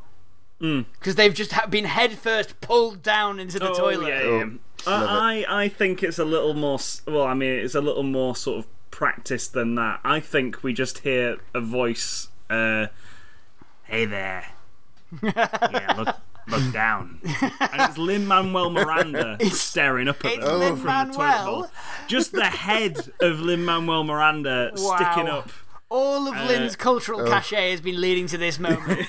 [0.59, 4.09] because they've just ha- been head first pulled down into the Oh, toilet.
[4.09, 4.45] yeah, yeah.
[4.87, 6.79] Uh, I I think it's a little more.
[7.07, 10.01] Well, I mean, it's a little more sort of practice than that.
[10.05, 12.29] I think we just hear a voice.
[12.49, 12.87] Uh,
[13.85, 14.47] hey there.
[15.23, 16.17] yeah, look
[16.49, 17.19] look down.
[17.23, 20.77] And it's Lin Manuel Miranda staring up at it's them Lin-Manuel?
[20.77, 21.67] from the toilet bowl.
[22.07, 25.39] Just the head of Lin Manuel Miranda sticking Wow.
[25.41, 25.51] up.
[25.89, 27.27] All of Uh, Lin's cultural oh.
[27.29, 29.09] cachet has been leading to this moment.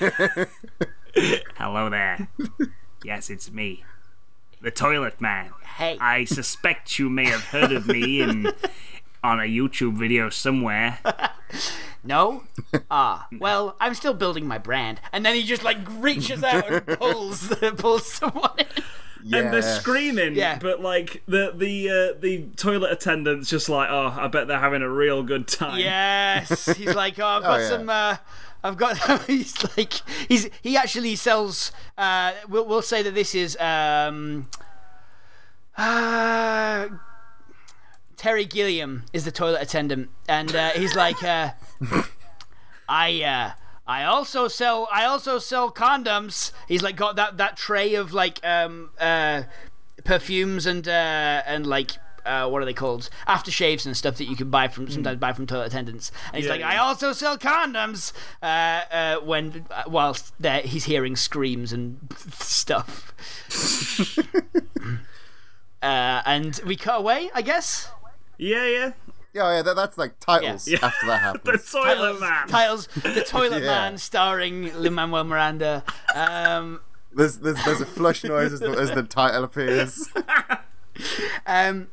[1.56, 2.28] Hello there.
[3.04, 3.84] yes, it's me,
[4.60, 5.50] the toilet man.
[5.76, 5.96] Hey.
[6.00, 8.46] I suspect you may have heard of me in
[9.22, 10.98] on a YouTube video somewhere.
[12.04, 12.44] no?
[12.90, 15.00] Ah, well, I'm still building my brand.
[15.12, 18.66] And then he just like reaches out and pulls pulls someone in.
[19.34, 19.78] And they're Yeah.
[19.78, 20.58] screaming, Yeah.
[20.60, 24.82] but like the the uh, the toilet attendant's just like, oh, I bet they're having
[24.82, 25.78] a real good time.
[25.80, 26.66] Yes.
[26.76, 27.68] He's like, oh, I've got yeah.
[27.68, 27.88] some.
[27.88, 28.16] Uh,
[28.62, 29.22] I've got.
[29.26, 29.94] he's like,
[30.28, 31.72] he's he actually sells.
[31.96, 34.48] Uh, we'll we'll say that this is um.
[35.76, 36.88] Uh,
[38.16, 41.50] Terry Gilliam is the toilet attendant, and uh, he's like, uh,
[42.88, 43.52] I uh,
[43.86, 46.52] I also sell I also sell condoms.
[46.66, 49.44] He's like got that that tray of like um uh
[50.04, 51.92] perfumes and uh and like.
[52.26, 53.08] Uh, what are they called?
[53.26, 56.10] Aftershaves and stuff that you can buy from sometimes buy from toilet attendants.
[56.28, 56.70] And he's Yeah, like, yeah.
[56.70, 58.12] I also sell condoms.
[58.42, 61.98] Uh, uh, when uh, whilst there, he's hearing screams and
[62.30, 63.12] stuff.
[65.82, 67.90] uh, and we cut away, I guess.
[68.38, 68.92] yeah, yeah.
[69.34, 70.78] Yeah, yeah, that, that's like titles Yeah.
[70.82, 71.44] after that happens.
[71.44, 71.70] The happens.
[71.70, 72.48] toilet man.
[72.48, 73.68] Titles: The Toilet Yeah.
[73.68, 75.84] Man, starring Lin Manuel Miranda.
[76.14, 76.80] Um,
[77.14, 80.08] There's, there's there's a flush noise as the, as the title appears.
[81.46, 81.88] Um,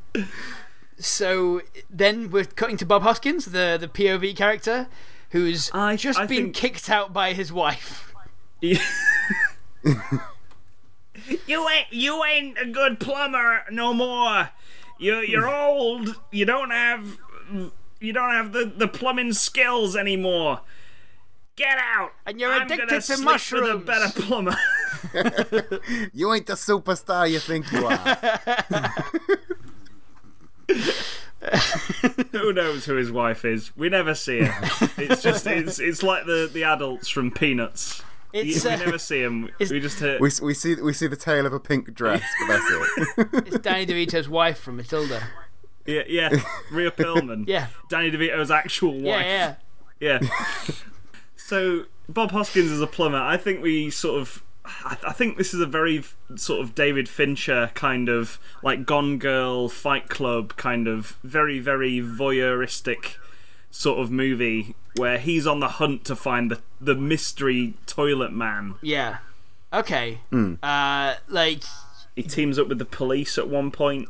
[0.98, 4.88] so then we're cutting to Bob Hoskins, the, the POV character,
[5.32, 8.14] who's I- just I been think- kicked out by his wife.
[8.62, 8.78] you
[11.48, 14.50] ain't you ain't a good plumber no more.
[15.00, 16.16] You you're old.
[16.32, 17.18] You don't have
[18.00, 20.62] you don't have the, the plumbing skills anymore.
[21.56, 22.12] Get out.
[22.26, 23.86] And you're I'm addicted gonna to sleep with a mushrooms.
[23.86, 24.58] better plumber.
[26.14, 27.98] You ain't the superstar you think you are.
[32.32, 33.76] who knows who his wife is?
[33.78, 34.90] We never see her.
[34.98, 38.02] It's just it's it's like the the adults from Peanuts.
[38.34, 39.50] It's, we uh, never see him.
[39.60, 40.20] We just hear.
[40.20, 43.28] we, we see we see the tail of a pink dress, but that's it.
[43.48, 45.24] it's Danny DeVito's wife from Matilda.
[45.86, 46.30] Yeah, yeah.
[46.72, 47.48] Rhea Perlman.
[47.48, 47.68] Yeah.
[47.90, 49.26] Danny DeVito's actual wife.
[49.26, 49.56] Yeah,
[50.00, 50.20] yeah.
[50.22, 50.30] Yeah.
[51.36, 53.18] so Bob Hoskins is a plumber.
[53.18, 54.44] I think we sort of.
[54.84, 58.86] I I think this is a very f- sort of David Fincher kind of like
[58.86, 63.16] Gone Girl, Fight Club kind of very very voyeuristic
[63.72, 68.76] sort of movie where he's on the hunt to find the the mystery toilet man.
[68.82, 69.18] Yeah.
[69.74, 70.20] Okay.
[70.30, 70.54] Hmm.
[70.64, 71.64] Uh, like
[72.16, 74.08] He teams up with the police at one point.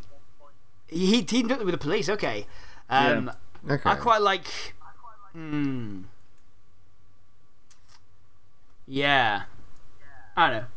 [0.87, 2.07] he he teamed up with the police.
[2.09, 2.45] Okay.
[2.89, 3.31] Um,
[3.67, 3.89] Okay.
[3.89, 4.45] I quite like.
[5.33, 6.01] Hmm.
[8.87, 9.43] Yeah.
[10.35, 10.67] I don't know.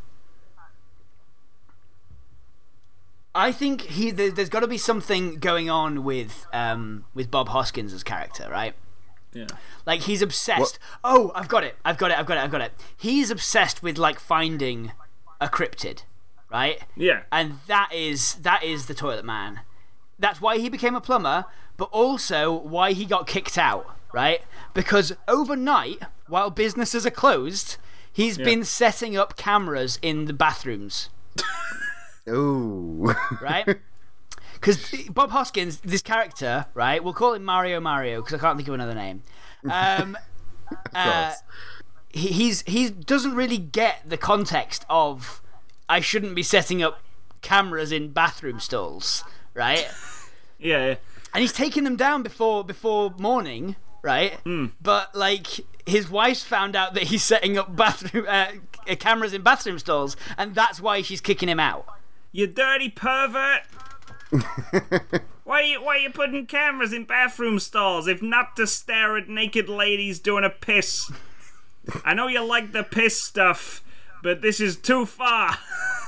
[3.34, 7.48] I think he there, there's got to be something going on with um with Bob
[7.50, 8.74] Hoskins' character, right?
[9.32, 9.46] Yeah.
[9.86, 10.78] Like he's obsessed.
[11.04, 11.76] Oh, I've got it.
[11.84, 12.18] I've got it.
[12.18, 12.40] I've got it.
[12.40, 12.72] I've got it.
[12.96, 14.92] He's obsessed with like finding
[15.40, 16.02] a cryptid,
[16.50, 16.82] right?
[16.96, 17.22] Yeah.
[17.30, 19.60] and that is that is the toilet man.
[20.18, 21.44] That's why he became a plumber,
[21.76, 24.40] but also why he got kicked out, right?
[24.74, 27.76] Because overnight, while businesses are closed,
[28.18, 31.08] he's been setting up cameras in the bathrooms,
[32.28, 33.14] Ooh.
[33.40, 33.78] right?
[34.60, 37.04] Because Bob Hoskins, this character, right?
[37.04, 39.22] We'll call him Mario Mario because I can't think of another name.
[39.70, 40.18] Um,
[40.92, 41.42] uh, course.
[42.08, 45.40] he, he's he doesn't really get the context of
[45.88, 47.00] I shouldn't be setting up
[47.40, 49.22] cameras in bathroom stalls,
[49.54, 49.88] right?
[50.58, 50.86] Yeah.
[50.86, 50.94] yeah.
[51.32, 54.38] and he's taking them down before before morning, right?
[54.80, 55.46] But like
[55.86, 58.52] his wife's found out that he's setting up bathroom uh,
[58.98, 61.86] cameras in bathroom stalls, and that's why she's kicking him out.
[62.32, 63.62] You dirty pervert!
[65.44, 69.68] why you why you putting cameras in bathroom stalls if not to stare at naked
[69.68, 71.10] ladies doing a piss?
[72.04, 73.82] I know you like the piss stuff,
[74.22, 75.56] but this is too far.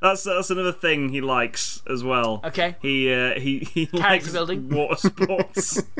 [0.00, 2.40] That's that's another thing he likes as well.
[2.44, 2.76] Okay.
[2.80, 4.68] He uh, he he likes building.
[4.72, 5.82] water sports.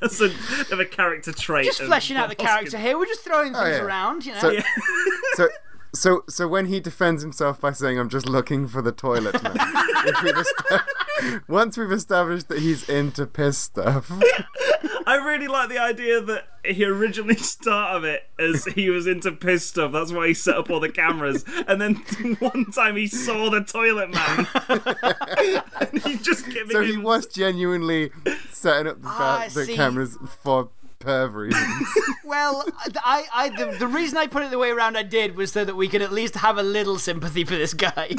[0.00, 0.26] that's a,
[0.72, 1.64] of a character trait.
[1.64, 2.96] Just fleshing out the Bob character here.
[2.96, 3.82] We're just throwing things yeah.
[3.82, 4.40] around, you know.
[4.40, 4.56] So,
[5.34, 5.48] so,
[5.94, 9.56] so, so when he defends himself by saying, "I'm just looking for the toilet man,"
[10.06, 14.10] if we've esta- once we've established that he's into piss stuff,
[15.06, 19.66] I really like the idea that he originally started it as he was into piss
[19.66, 19.92] stuff.
[19.92, 21.44] That's why he set up all the cameras.
[21.66, 21.94] And then
[22.40, 24.46] one time he saw the toilet man,
[25.80, 27.02] and he just giving so he him.
[27.02, 28.10] was genuinely
[28.50, 30.70] setting up the, Ah, I the cameras for
[31.04, 31.88] perv reasons.
[32.24, 32.64] Well,
[33.04, 35.62] I, I, the, the reason I put it the way around I did was so
[35.64, 38.10] that we could at least have a little sympathy for this guy.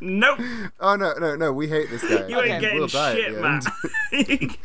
[0.00, 0.38] Nope,
[0.80, 2.26] oh no, no, no, we hate this guy.
[2.26, 2.60] you ain't Okay.
[2.60, 3.60] getting We'll shit, man.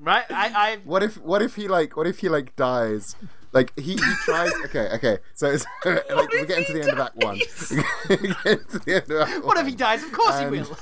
[0.00, 0.24] right?
[0.30, 3.14] I, I, What if what if he like what if he like dies?
[3.52, 5.18] Like he, he tries okay, okay.
[5.34, 7.34] So it's like we're getting to he the end of that One.
[8.08, 8.16] we
[8.78, 10.02] the end of Act what if he dies?
[10.02, 10.76] Of course And- he will.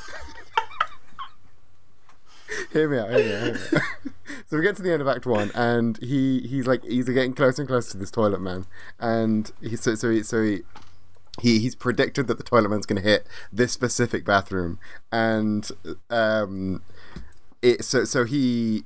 [2.73, 3.83] Hear me out, hear me out, hear me out.
[4.47, 7.35] so we get to the end of Act One, and he he's like he's getting
[7.35, 8.67] closer and closer to this toilet man,
[8.99, 10.63] and he so so he, so he.
[11.41, 14.79] He, he's predicted that the toilet man's going to hit this specific bathroom,
[15.11, 15.71] and
[16.11, 16.83] um,
[17.63, 18.85] it so so he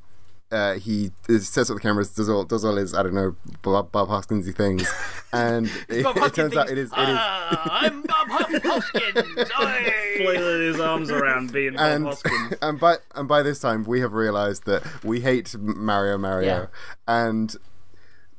[0.55, 3.91] uh, he sets up the cameras, does all does all his I don't know Bob,
[3.93, 4.89] Bob Hoskinsy things,
[5.33, 8.63] and it, it Hoskins turns out it is it is "Ah, I'm Bob Hos-
[8.93, 9.51] Hoskins.
[9.61, 12.55] Oi." Flailing his arms around, being Bob and Hoskins.
[12.63, 16.69] and by and by this time we have realized that we hate Mario Mario,
[17.09, 17.57] and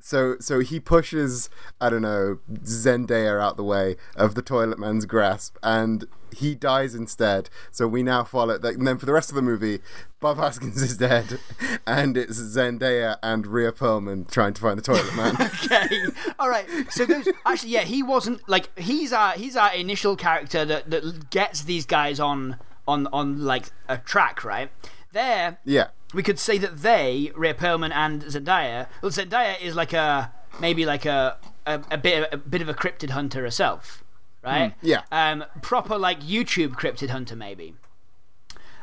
[0.06, 1.50] so so he pushes
[1.82, 6.93] I don't know Zendaya out the way of the toilet man's grasp, and he dies
[6.93, 7.49] instead.
[7.72, 9.80] So we now follow that, and then for the rest of the movie,
[10.20, 11.39] Bob Hoskins is dead,
[11.88, 15.36] and it's Zendaya and Rhea Perlman trying to find the toilet man.
[15.41, 15.89] okay.
[16.38, 16.68] All right.
[16.91, 21.32] So those actually, yeah, he wasn't like he's our he's our initial character that that
[21.32, 24.70] gets these guys on on on like a track, right?
[25.14, 25.88] There, yeah.
[26.16, 28.88] We could say that they, Rhea Perlman and Zendaya.
[29.01, 32.74] Well, Zendaya is like a maybe like a a, a bit a bit of a
[32.74, 34.03] cryptid hunter herself,
[34.43, 34.74] right?
[34.82, 35.01] Yeah.
[35.11, 37.76] Um, proper like YouTube cryptid hunter maybe.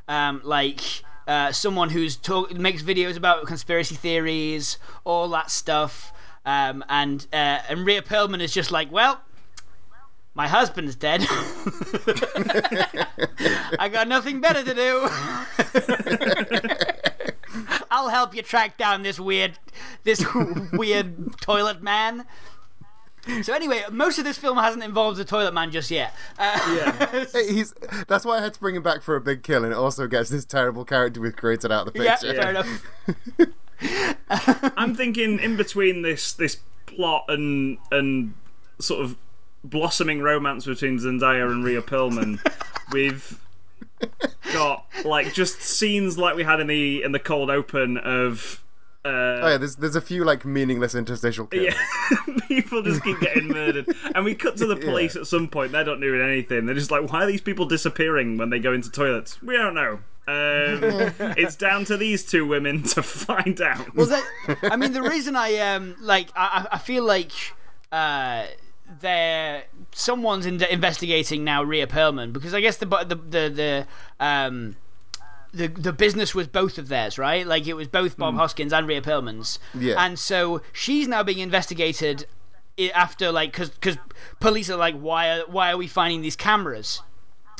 [0.06, 0.80] Um, like
[1.26, 6.12] uh, someone who's talk makes videos about conspiracy theories, all that stuff.
[6.44, 9.22] Um, and uh, and Rhea Perlman is just like, well,
[10.34, 11.24] my husband's dead.
[13.78, 15.08] I got nothing better to do.
[18.02, 19.58] I'll help you track down this weird,
[20.02, 20.24] this
[20.72, 22.26] weird toilet man.
[23.42, 26.12] So anyway, most of this film hasn't involved the toilet man just yet.
[26.36, 27.24] Uh, Yeah.
[27.32, 27.72] Hey, He's
[28.08, 30.08] that's why I had to bring him back for a big kill, and it also
[30.08, 32.42] gets this terrible character we've created out of the yeah, picture.
[32.42, 32.82] fair enough.
[34.76, 38.34] I'm thinking in between this this plot and and
[38.80, 39.16] sort of
[39.62, 42.40] blossoming romance between Zendaya and Rhea Perlman,
[42.92, 43.38] we've
[44.52, 48.58] got like just scenes like we had in the in the cold open of.
[49.04, 51.74] Oh Uh, yeah, there's there's a few like meaningless interstitial kills.
[51.74, 55.72] yeah, people just keep getting murdered, and we cut to the police at some point.
[55.72, 56.66] They're not doing anything.
[56.66, 59.42] They're just like, why are these people disappearing when they go into toilets?
[59.42, 59.98] We don't know.
[60.28, 63.92] Um, it's down to these two women to find out.
[63.96, 64.24] Well, that,
[64.62, 67.32] I mean, the reason I um like I, I I feel like
[67.90, 68.44] uh
[69.00, 73.86] they're someone's in, investigating now Rhea Perlman because I guess the the the the
[74.24, 74.76] um.
[75.54, 77.46] The, the business was both of theirs, right?
[77.46, 79.58] Like it was both Bob Hoskins and Rhea Perlman's.
[79.74, 80.02] Yeah.
[80.02, 82.24] And so she's now being investigated
[82.94, 83.98] after like because because
[84.40, 87.02] police are like why are why are we finding these cameras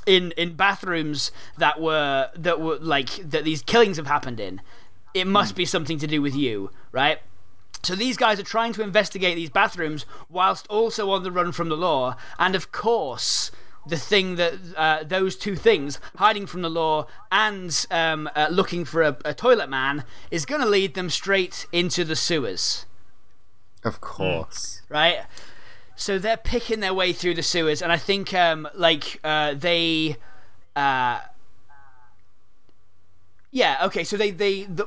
[0.07, 4.61] in in bathrooms that were that were like that these killings have happened in
[5.15, 7.21] it must be something to do with you right
[7.83, 11.69] so these guys are trying to investigate these bathrooms whilst also on the run from
[11.69, 13.51] the law and of course
[13.85, 18.85] the thing that uh, those two things hiding from the law and um, uh, looking
[18.85, 22.87] for a, a toilet man is going to lead them straight into the sewers
[23.83, 24.83] Of course.
[24.89, 25.25] right?
[25.97, 30.17] So they're picking their way through the sewers, and I think um, like uh, they,
[30.75, 31.21] uh,
[33.51, 34.03] yeah, okay.
[34.03, 34.87] So they they the,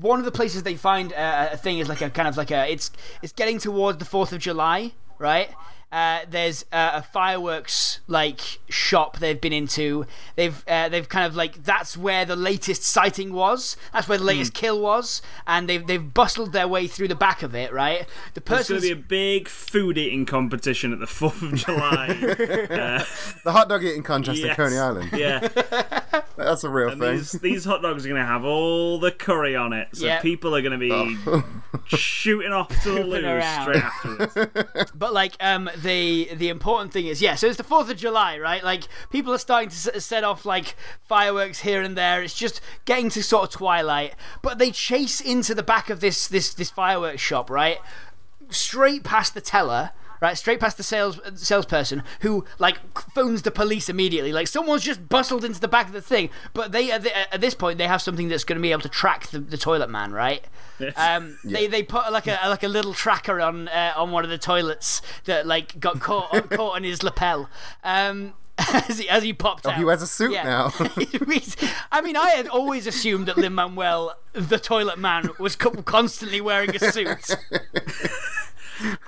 [0.00, 2.50] one of the places they find uh, a thing is like a kind of like
[2.50, 2.90] a it's
[3.22, 5.50] it's getting towards the Fourth of July, right?
[5.92, 10.04] Uh, there's uh, a fireworks like shop they've been into.
[10.34, 13.76] They've uh, they've kind of like that's where the latest sighting was.
[13.92, 17.42] That's where the latest kill was, and they've they've bustled their way through the back
[17.42, 17.72] of it.
[17.72, 21.54] Right, the There's going to be a big food eating competition at the 4th of
[21.54, 23.04] July.
[23.44, 24.50] The hot dog eating contest Yes.
[24.50, 25.10] in Coney Island.
[25.12, 25.46] yeah.
[26.36, 27.16] That's a real And thing.
[27.16, 29.88] these, these hot dogs are going to have all the curry on it.
[29.92, 30.20] So Yeah.
[30.20, 31.42] people are going to be
[31.96, 34.90] shooting off to the loo straight afterwards.
[34.94, 37.34] But like, um, the the important thing is, yeah.
[37.34, 38.62] So it's the Fourth of July, right?
[38.62, 42.22] Like, people are starting to set off like fireworks here and there.
[42.22, 44.14] It's just getting to sort of twilight.
[44.42, 47.78] But they chase into the back of this this this fireworks shop, right?
[48.50, 49.90] Straight past the teller.
[50.20, 52.78] Right, straight past the sales salesperson who like
[53.10, 54.32] phones the police immediately.
[54.32, 57.40] Like someone's just bustled into the back of the thing, but they at, the, at
[57.40, 59.90] this point they have something that's going to be able to track the, the toilet
[59.90, 60.44] man, right?
[60.96, 64.30] Um, They they put like a like a little tracker on uh, on one of
[64.30, 67.48] the toilets that like got caught caught on his lapel.
[67.82, 69.76] Um, as he as he popped out.
[69.76, 70.44] he wears a suit Yeah.
[70.44, 70.72] now.
[71.92, 76.74] I mean, I had always assumed that Lin Manuel, the toilet man, was constantly wearing
[76.74, 77.36] a suit.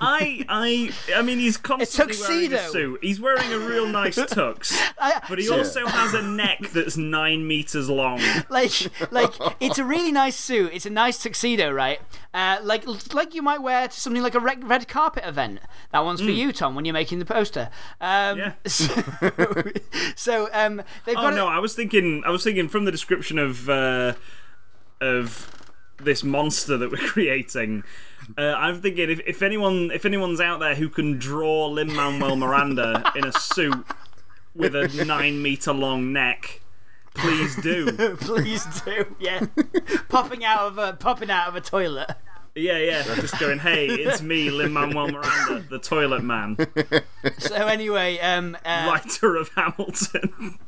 [0.01, 3.01] I, I, I mean, he's constantly wearing a suit.
[3.03, 6.97] He's wearing a real nice tux, I- but he so- also has a neck that's
[6.97, 8.21] nine meters long.
[8.49, 8.73] like
[9.13, 10.71] like it's a really nice suit.
[10.73, 12.01] It's a nice tuxedo, right?
[12.35, 15.61] Uh, like like you might wear to something like a red, red carpet event.
[15.93, 17.71] That one's for you, Tom, when you're making the poster.
[18.01, 18.53] Um, Yeah.
[18.69, 19.63] So,
[20.17, 22.91] so um, they've Oh got no, a, I was thinking, I was thinking from the
[22.93, 24.15] description of uh,
[25.01, 25.51] of
[25.99, 27.85] this monster that we're creating.
[28.37, 32.37] Uh, I'm thinking if, if anyone if anyone's out there who can draw Lin Manuel
[32.37, 33.87] Miranda in a suit
[34.55, 36.61] with a nine meter long neck,
[37.15, 37.93] please do.
[38.21, 39.47] please do, yeah,
[40.09, 42.11] popping out of a popping out of a toilet.
[42.55, 46.57] Yeah, yeah, just going, hey, it's me, Lin Manuel Miranda, the toilet man,
[47.39, 50.59] So anyway, um, uh, writer of Hamilton.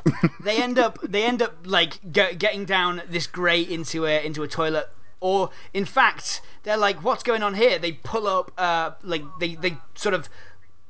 [0.40, 4.44] they end up they end up like ge- getting down this grate into a into
[4.44, 4.88] a toilet
[5.20, 7.78] or in fact they're like what's going on here?
[7.78, 10.28] They pull up uh like they they sort of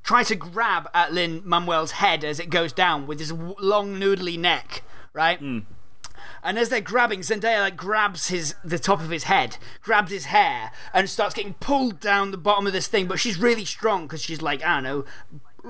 [0.03, 4.39] try to grab at Lin Manuel's head as it goes down with his long noodly
[4.39, 5.41] neck right?
[6.43, 10.27] And as they're grabbing, Zendaya like grabs his the top of his head, grabs his
[10.27, 13.07] hair, and starts getting pulled down the bottom of this thing.
[13.07, 15.05] But she's really strong because she's like I don't know,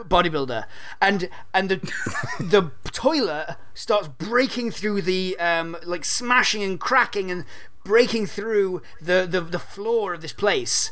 [0.04, 0.64] bodybuilder,
[1.00, 1.76] and and the
[2.40, 7.44] the toilet starts breaking through the um like smashing and cracking and
[7.84, 10.90] breaking through the the, the floor of this place.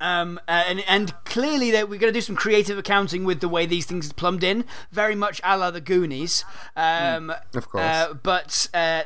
[0.00, 3.48] Um, uh, and and clearly that we're going to do some creative accounting with the
[3.48, 6.44] way these things are plumbed in, very much a la the Goonies.
[6.76, 7.84] Um, Of course.
[7.84, 9.04] uh, but uh,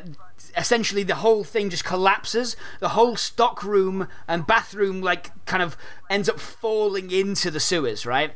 [0.57, 2.57] essentially, the whole thing just collapses.
[2.81, 5.77] The whole stock room and bathroom, like, kind of
[6.11, 8.33] ends up falling into the sewers, right?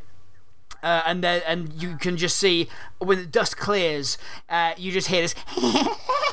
[0.83, 5.09] Uh, and then, and you can just see when the dust clears, uh, you just
[5.09, 5.35] hear this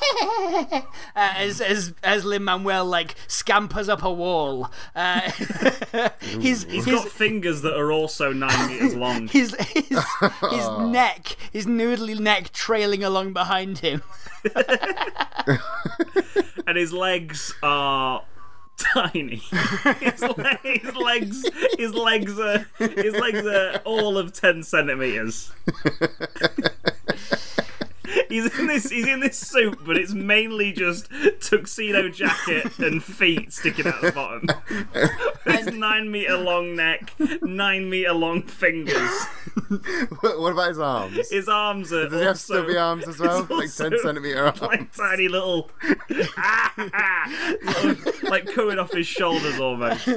[0.21, 0.83] uh,
[1.15, 4.71] as as as Lin Manuel like scampers up a wall.
[4.95, 5.21] Uh,
[6.21, 9.27] his He's his, got fingers that are also nine meters long.
[9.29, 14.01] his his, his neck, his noodly neck trailing along behind him.
[16.67, 18.23] and his legs are
[18.77, 19.37] tiny.
[19.99, 25.51] his, le- his legs, his legs are, his legs are all of ten centimeters.
[28.29, 28.89] He's in this.
[28.89, 31.09] He's in this suit, but it's mainly just
[31.41, 34.47] tuxedo jacket and feet sticking out of the bottom.
[35.45, 39.25] His nine meter long neck, nine meter long fingers.
[40.21, 41.29] what about his arms?
[41.29, 43.47] His arms are Does he have also stubby arms as well?
[43.49, 44.61] Like 10 centimeter arms?
[44.61, 45.69] like tiny little,
[46.09, 47.95] little,
[48.29, 50.07] like coming off his shoulders almost.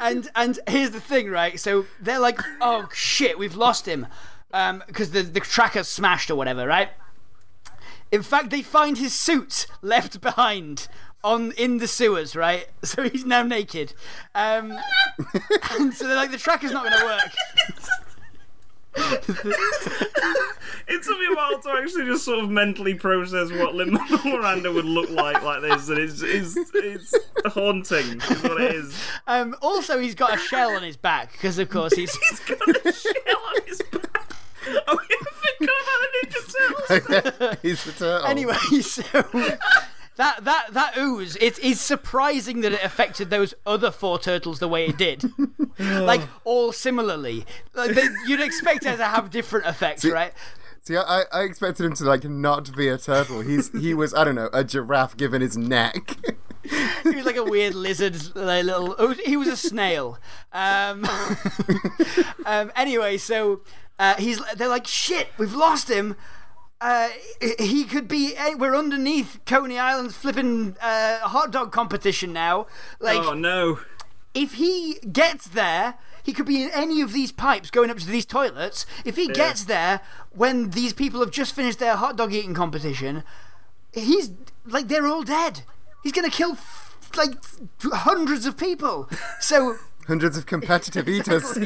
[0.00, 1.58] and and here's the thing, right?
[1.58, 4.06] So they're like, "Oh shit, we've lost him,"
[4.52, 6.90] um, because the the tracker's smashed or whatever, right?
[8.12, 10.88] In fact, they find his suit left behind
[11.24, 12.68] on in the sewers, right?
[12.84, 13.94] So he's now naked,
[14.34, 14.78] um,
[15.72, 17.32] and so they're like, "The tracker's not going to work."
[20.88, 24.72] It took me a while to actually just sort of mentally process what Lin Miranda
[24.72, 27.12] would look like like this, and it's it's, it's
[27.46, 28.96] haunting, is what it is.
[29.26, 32.68] Um, also, he's got a shell on his back because, of course, he's He's got
[32.86, 34.32] a shell on his back.
[34.86, 35.16] Oh, I
[35.58, 36.65] forgot about the Ninja Turtles.
[37.62, 38.26] He's the turtle.
[38.26, 38.56] anyway.
[38.82, 39.02] So
[40.16, 44.68] that that that ooze, it is surprising that it affected those other four turtles the
[44.68, 45.24] way it did.
[45.78, 50.32] like all similarly, like they, you'd expect it to have different effects, right?
[50.80, 53.40] See, I, I expected him to like not be a turtle.
[53.42, 56.16] He's he was I don't know a giraffe given his neck.
[57.02, 58.96] He was like a weird lizard, like little.
[58.98, 60.18] oh, He was a snail.
[60.52, 61.06] Um,
[62.46, 63.60] um, anyway, so
[63.98, 64.40] uh, he's.
[64.56, 66.16] They're like, shit, we've lost him.
[66.80, 67.08] Uh,
[67.58, 68.34] he could be.
[68.58, 72.66] We're underneath Coney Island's flipping uh, hot dog competition now.
[73.00, 73.80] Like, Oh no.
[74.34, 78.06] if he gets there, he could be in any of these pipes going up to
[78.06, 78.84] these toilets.
[79.04, 80.00] If he gets there
[80.34, 83.22] when these people have just finished their hot dog eating competition,
[83.92, 84.32] he's
[84.66, 85.62] like they're all dead.
[86.02, 87.34] He's gonna kill f- like
[87.92, 89.08] hundreds of people.
[89.40, 89.76] So
[90.06, 91.56] Hundreds of competitive eaters.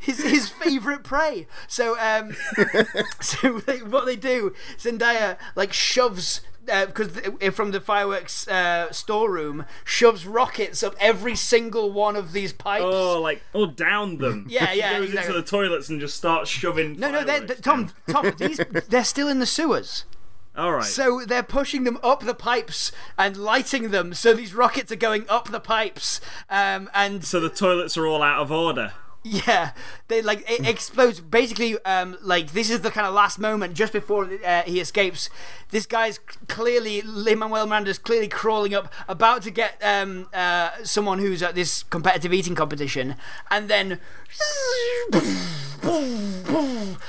[0.00, 1.46] his his favorite prey.
[1.68, 2.34] So um,
[3.20, 6.40] so they, what they do, Zendaya like shoves.
[6.66, 7.10] Because
[7.54, 12.82] from the fireworks uh, storeroom, shoves rockets up every single one of these pipes.
[12.84, 14.46] Oh, like oh, down them.
[14.48, 15.36] Yeah, yeah, He goes exactly.
[15.36, 16.98] into the toilets and just starts shoving.
[16.98, 17.92] No, no, they're, fireworks they Tom.
[18.08, 20.06] Tom, these they're still in the sewers.
[20.56, 20.84] All right.
[20.84, 24.14] So they're pushing them up the pipes and lighting them.
[24.14, 28.22] So these rockets are going up the pipes, um, and so the toilets are all
[28.22, 28.92] out of order.
[29.22, 29.72] yeah,
[30.08, 31.20] they like it explodes.
[31.20, 35.28] Basically, um, like this is the kind of last moment just before uh, he escapes.
[35.70, 41.18] This guy's clearly Lin Manuel Miranda's clearly crawling up, about to get um, uh, someone
[41.18, 43.16] who's at this competitive eating competition,
[43.50, 43.98] and then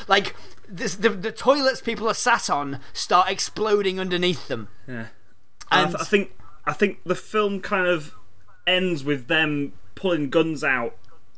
[0.07, 0.35] like
[0.70, 4.68] this, the the toilets people are sat on start exploding underneath them.
[4.88, 5.07] Yeah.
[5.72, 6.32] And I, th- I think
[6.65, 8.13] I think the film kind of
[8.65, 10.95] ends with them pulling guns out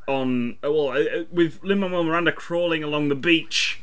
[0.08, 3.82] on well uh, uh, with Lin Manuel Miranda crawling along the beach,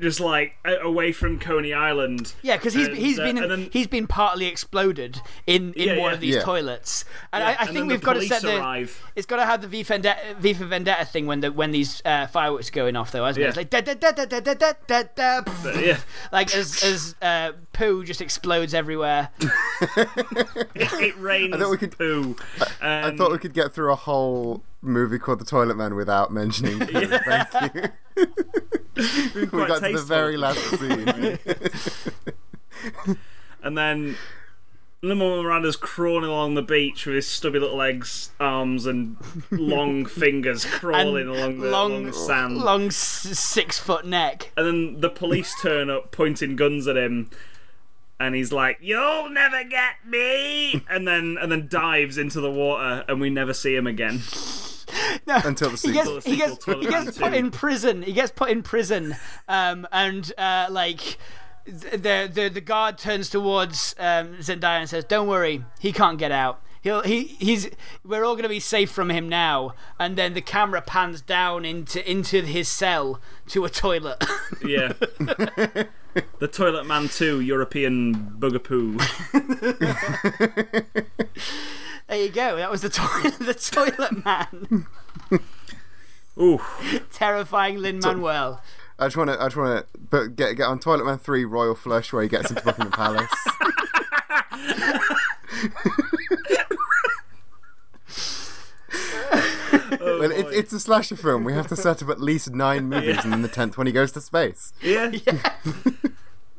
[0.00, 2.34] just like away from Coney Island.
[2.42, 5.88] Yeah, because he's And, he's uh, been and then- he's been partly exploded in, in
[5.88, 6.14] Yeah, one yeah.
[6.14, 6.42] of these Yeah.
[6.42, 9.02] toilets, and Yeah, I, I and think we've got to set police the arrive.
[9.16, 11.70] it's got to have the V for Vendetta, v for Vendetta thing when the when
[11.70, 13.48] these uh, fireworks are going off though, hasn't it?
[13.48, 15.80] It's like da da da da da da da da da.
[15.80, 15.98] yeah.
[16.32, 19.30] Like as as uh, poo just explodes everywhere.
[20.74, 22.36] it rains I thought we could- poo.
[22.80, 26.32] I And thought we could get through a whole movie called The Toilet Man without
[26.32, 26.80] mentioning.
[26.80, 27.06] poo.
[27.06, 28.26] Thank you.
[28.96, 31.38] We got to the very last scene.
[33.62, 34.16] And then
[35.02, 39.16] Lin-Manuel Miranda's crawling along the beach with his stubby little legs, arms, and
[39.50, 42.58] long fingers crawling along the, long, along the sand.
[42.58, 44.52] long six foot neck.
[44.56, 47.28] And then the police turn up, pointing guns at him,
[48.20, 53.04] and he's like, "You'll never get me!" And then and then dives into the water,
[53.08, 54.22] and we never see him again.
[55.26, 58.02] Until the he gets he gets he gets put in prison.
[58.02, 59.16] He gets put in prison,
[59.48, 61.18] um, and uh, like
[61.66, 66.32] the the the guard turns towards um, Zendaya and says, "Don't worry, he can't get
[66.32, 67.68] out." He'll he he's
[68.04, 72.08] we're all gonna be safe from him now, and then the camera pans down into
[72.08, 74.24] into his cell to a toilet.
[74.64, 74.92] Yeah.
[76.38, 78.98] the Toilet Man 2 European Bugapoo.
[82.08, 82.56] there you go.
[82.56, 84.86] That was the toilet the toilet man.
[86.38, 86.60] Ooh.
[87.12, 88.62] Terrifying Lin Manuel.
[88.98, 91.44] I just want to, I just want to, but get get on Toilet Man Three
[91.44, 93.30] Royal Flush where he gets into Buckingham Palace.
[100.00, 101.44] well, it, oh, it's a slasher film.
[101.44, 103.92] We have to set up at least nine movies, and then the tenth when he
[103.92, 104.72] goes to space.
[104.80, 105.12] Yeah.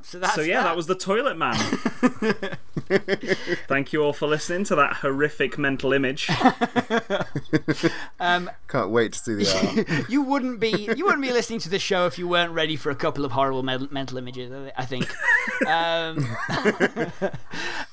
[0.07, 1.53] So that's So yeah, that was the Toilet Man.
[3.67, 6.29] Thank you all for listening to that horrific mental image.
[8.21, 10.09] um, Can't wait to see the art.
[10.09, 12.89] you wouldn't be you wouldn't be listening to the show if you weren't ready for
[12.89, 14.49] a couple of horrible me- mental images.
[14.77, 15.13] I think.
[15.67, 16.25] um,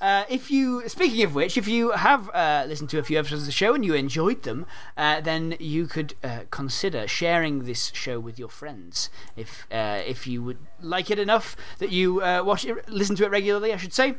[0.01, 3.43] uh, if you, speaking of which, if you have uh, listened to a few episodes
[3.43, 7.91] of the show and you enjoyed them, uh, then you could uh, consider sharing this
[7.93, 9.11] show with your friends.
[9.37, 13.25] If uh, if you would like it enough that you uh, watch it, listen to
[13.25, 14.17] it regularly, I should say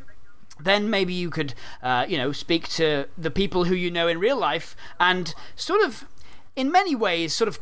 [0.58, 4.18] then maybe you could, uh, you know, speak to the people who you know in
[4.18, 6.06] real life and sort of,
[6.54, 7.58] in many ways, sort of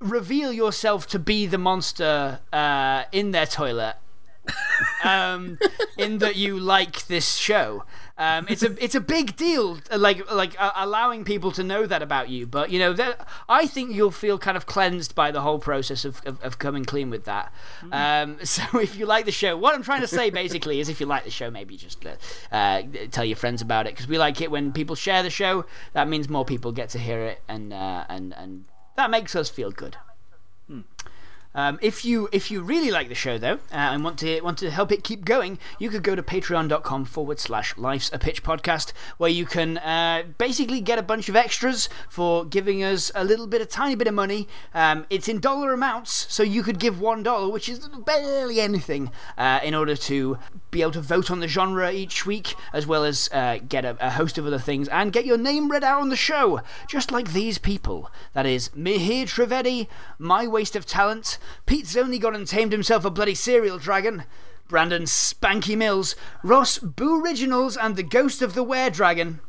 [0.00, 3.96] reveal yourself to be the monster uh, in their toilet.
[5.04, 5.58] um,
[5.96, 7.84] in that you like this show.
[8.16, 12.00] Um, it's a it's a big deal, like like uh, allowing people to know that
[12.00, 12.46] about you.
[12.46, 13.14] But you know,
[13.48, 16.84] I think you'll feel kind of cleansed by the whole process of, of, of coming
[16.84, 17.52] clean with that.
[17.82, 18.38] Mm.
[18.38, 21.00] Um, so if you like the show, what I'm trying to say basically is, if
[21.00, 22.14] you like the show, maybe just uh,
[22.52, 25.64] uh, tell your friends about it because we like it when people share the show.
[25.92, 29.50] That means more people get to hear it, and uh, and and that makes us
[29.50, 29.96] feel good.
[30.68, 30.82] Hmm.
[31.54, 34.58] Um, if you if you really like the show though uh, and want to want
[34.58, 38.42] to help it keep going, you could go to patreon.com forward slash life's a pitch
[38.42, 43.24] podcast where you can uh, basically get a bunch of extras for giving us a
[43.24, 44.48] little bit, a tiny bit of money.
[44.74, 49.10] Um, it's in dollar amounts, so you could give one dollar, which is barely anything,
[49.38, 50.38] uh, in order to
[50.70, 53.96] be able to vote on the genre each week, as well as uh, get a,
[54.04, 57.12] a host of other things and get your name read out on the show, just
[57.12, 58.10] like these people.
[58.32, 59.86] That is Mihir Trivedi,
[60.18, 61.38] My Waste of Talent.
[61.66, 64.24] Pete's only gone and tamed himself a bloody cereal dragon.
[64.68, 69.40] Brandon Spanky Mills, Ross Boo Originals, and the Ghost of the Were Dragon.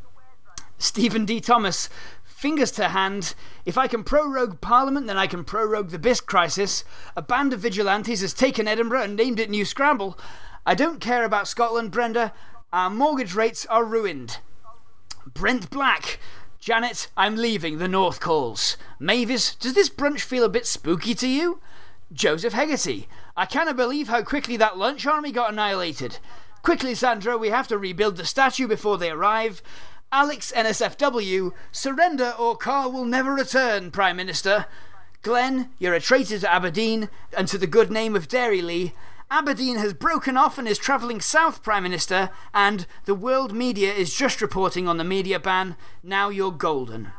[0.78, 1.40] Stephen D.
[1.40, 1.90] Thomas,
[2.24, 3.34] fingers to hand.
[3.66, 6.84] If I can prorogue Parliament, then I can prorogue the Bisque crisis.
[7.16, 10.20] A band of vigilantes has taken Edinburgh and named it New Scramble.
[10.66, 12.34] I don't care about Scotland, Brenda.
[12.74, 14.40] Our mortgage rates are ruined.
[15.26, 16.20] Brent Black,
[16.60, 18.76] Janet, I'm leaving, the North calls.
[19.00, 21.62] Mavis, does this brunch feel a bit spooky to you?
[22.14, 26.20] Joseph Hegarty, I cannot believe how quickly that lunch army got annihilated.
[26.62, 29.62] Quickly, Sandra, we have to rebuild the statue before they arrive.
[30.12, 34.68] Alex NSFW, surrender or Carl will never return, Prime Minister.
[35.24, 38.94] Glenn, you're a traitor to Aberdeen and to the good name of Dairylea.
[39.32, 44.14] Aberdeen has broken off and is travelling south, Prime Minister, and the world media is
[44.14, 45.76] just reporting on the media ban.
[46.04, 47.12] Now you're golden.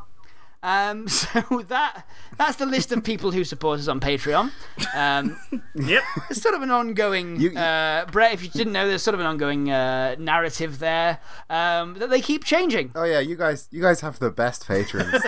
[0.67, 2.05] Um, so that
[2.37, 4.51] that's the list of people who support us on Patreon.
[4.95, 5.39] Um,
[5.75, 6.03] yep.
[6.29, 7.41] It's sort of an ongoing.
[7.41, 11.21] You, uh, Brett, if you didn't know, there's sort of an ongoing uh, narrative there
[11.49, 12.91] um, that they keep changing.
[12.97, 15.23] Oh yeah, you guys, you guys have the best patrons.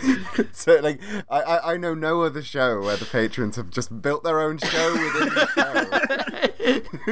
[0.52, 4.40] so like I, I know no other show where the patrons have just built their
[4.40, 6.46] own show within the show.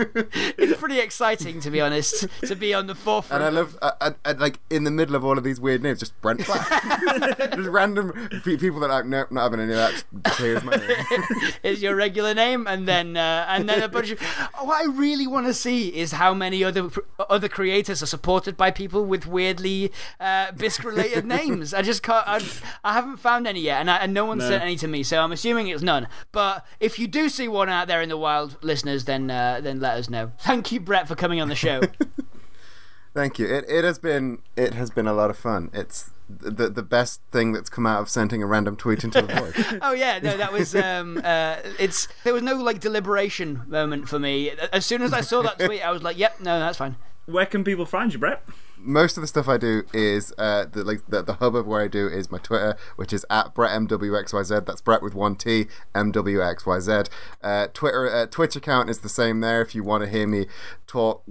[0.59, 3.43] it's pretty exciting to be honest to be on the forefront.
[3.43, 5.83] And I love uh, uh, uh, like in the middle of all of these weird
[5.83, 6.69] names, just Brent Black,
[7.55, 8.13] just random
[8.45, 10.37] people that are like, nope, not having any of that.
[10.37, 11.23] Here's my name.
[11.63, 14.21] is your regular name, and then uh, and then a bunch of.
[14.61, 16.91] what I really want to see is how many other
[17.31, 21.73] other creators are supported by people with weirdly uh, bisque related names.
[21.73, 22.27] I just can't.
[22.29, 22.43] I,
[22.85, 24.49] I haven't found any yet, and, I, and no one no.
[24.49, 26.07] sent any to me, so I'm assuming it's none.
[26.33, 29.81] But if you do see one out there in the wild, listeners, then uh, then
[29.81, 30.33] let us know.
[30.41, 31.83] Thank you, Brett, for coming on the show.
[33.15, 33.47] Thank you.
[33.47, 35.71] It it has been it has been a lot of fun.
[35.73, 39.35] It's the the best thing that's come out of sending a random tweet into the
[39.73, 39.81] void.
[39.83, 44.19] oh yeah, no, that was um, uh, it's there was no like deliberation moment for
[44.19, 44.51] me.
[44.73, 47.47] As soon as I saw that tweet, I was like, "Yep, no, that's fine." Where
[47.47, 48.43] can people find you, Brett?
[48.81, 51.83] Most of the stuff I do is uh, the like the, the hub of where
[51.83, 54.67] I do is my Twitter, which is at Brett MWXYZ.
[54.67, 57.09] That's Brett with one T MWXYZ.
[57.43, 59.61] Uh, Twitter uh, Twitch account is the same there.
[59.61, 60.47] If you want to hear me
[60.87, 61.23] talk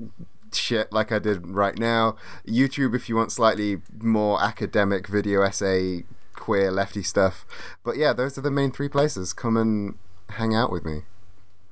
[0.53, 2.15] shit like I did right now.
[2.47, 6.03] YouTube if you want slightly more academic video essay
[6.35, 7.45] queer lefty stuff.
[7.83, 9.33] But yeah, those are the main three places.
[9.33, 9.97] Come and
[10.31, 11.03] hang out with me.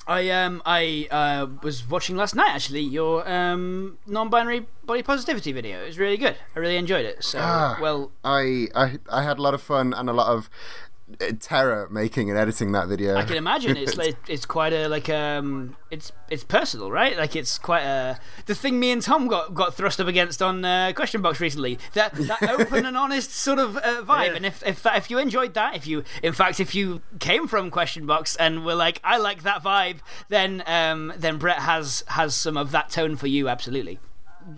[0.08, 5.82] I um I uh, was watching last night actually your um non-binary body positivity video.
[5.84, 6.36] It was really good.
[6.56, 7.24] I really enjoyed it.
[7.24, 7.78] So Ah.
[7.82, 10.50] well, I, I I had a lot of fun and a lot of
[11.40, 13.16] terror making and editing that video.
[13.16, 17.16] I can imagine it's like it's quite a like um it's it's personal, right?
[17.16, 20.66] Like it's quite a the thing me and Tom got got thrust up against on
[20.66, 21.78] uh, Question Box recently.
[21.94, 24.28] That that open and honest sort of uh, vibe.
[24.28, 24.36] Yeah.
[24.36, 27.48] And if if that, if you enjoyed that, if you in fact if you came
[27.48, 29.98] from Question Box and were like I like that vibe,
[30.30, 34.00] then um then Brett has has some of that tone for you absolutely.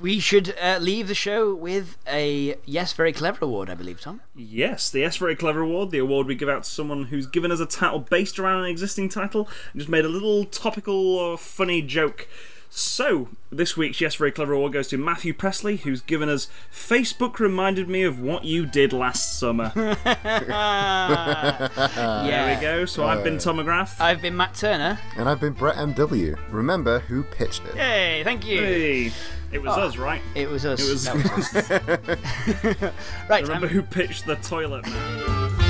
[0.01, 4.21] We should uh, leave the show with a yes, very clever award, I believe, Tom.
[4.35, 7.51] Yes, the Yes Very Clever Award, the award we give out to someone who's given
[7.51, 11.38] us a title based around an existing title and just made a little topical or
[11.38, 12.27] funny joke.
[12.69, 17.39] So, this week's Yes Very Clever Award goes to Matthew Presley, who's given us Facebook
[17.39, 19.71] reminded me of what you did last summer.
[19.75, 19.95] there
[22.55, 22.83] we go.
[22.85, 24.01] So, I've been Tom McGrath.
[24.01, 24.99] I've been Matt Turner.
[25.15, 26.38] and I've been Brett MW.
[26.51, 27.75] Remember who pitched it?
[27.75, 28.59] Hey, thank you.
[28.59, 29.11] Hey,
[29.52, 30.22] it was us, right?
[30.36, 30.80] It was us.
[30.80, 31.70] It was- was us.
[33.30, 33.43] right.
[33.43, 35.66] Remember um, who pitched the toilet man?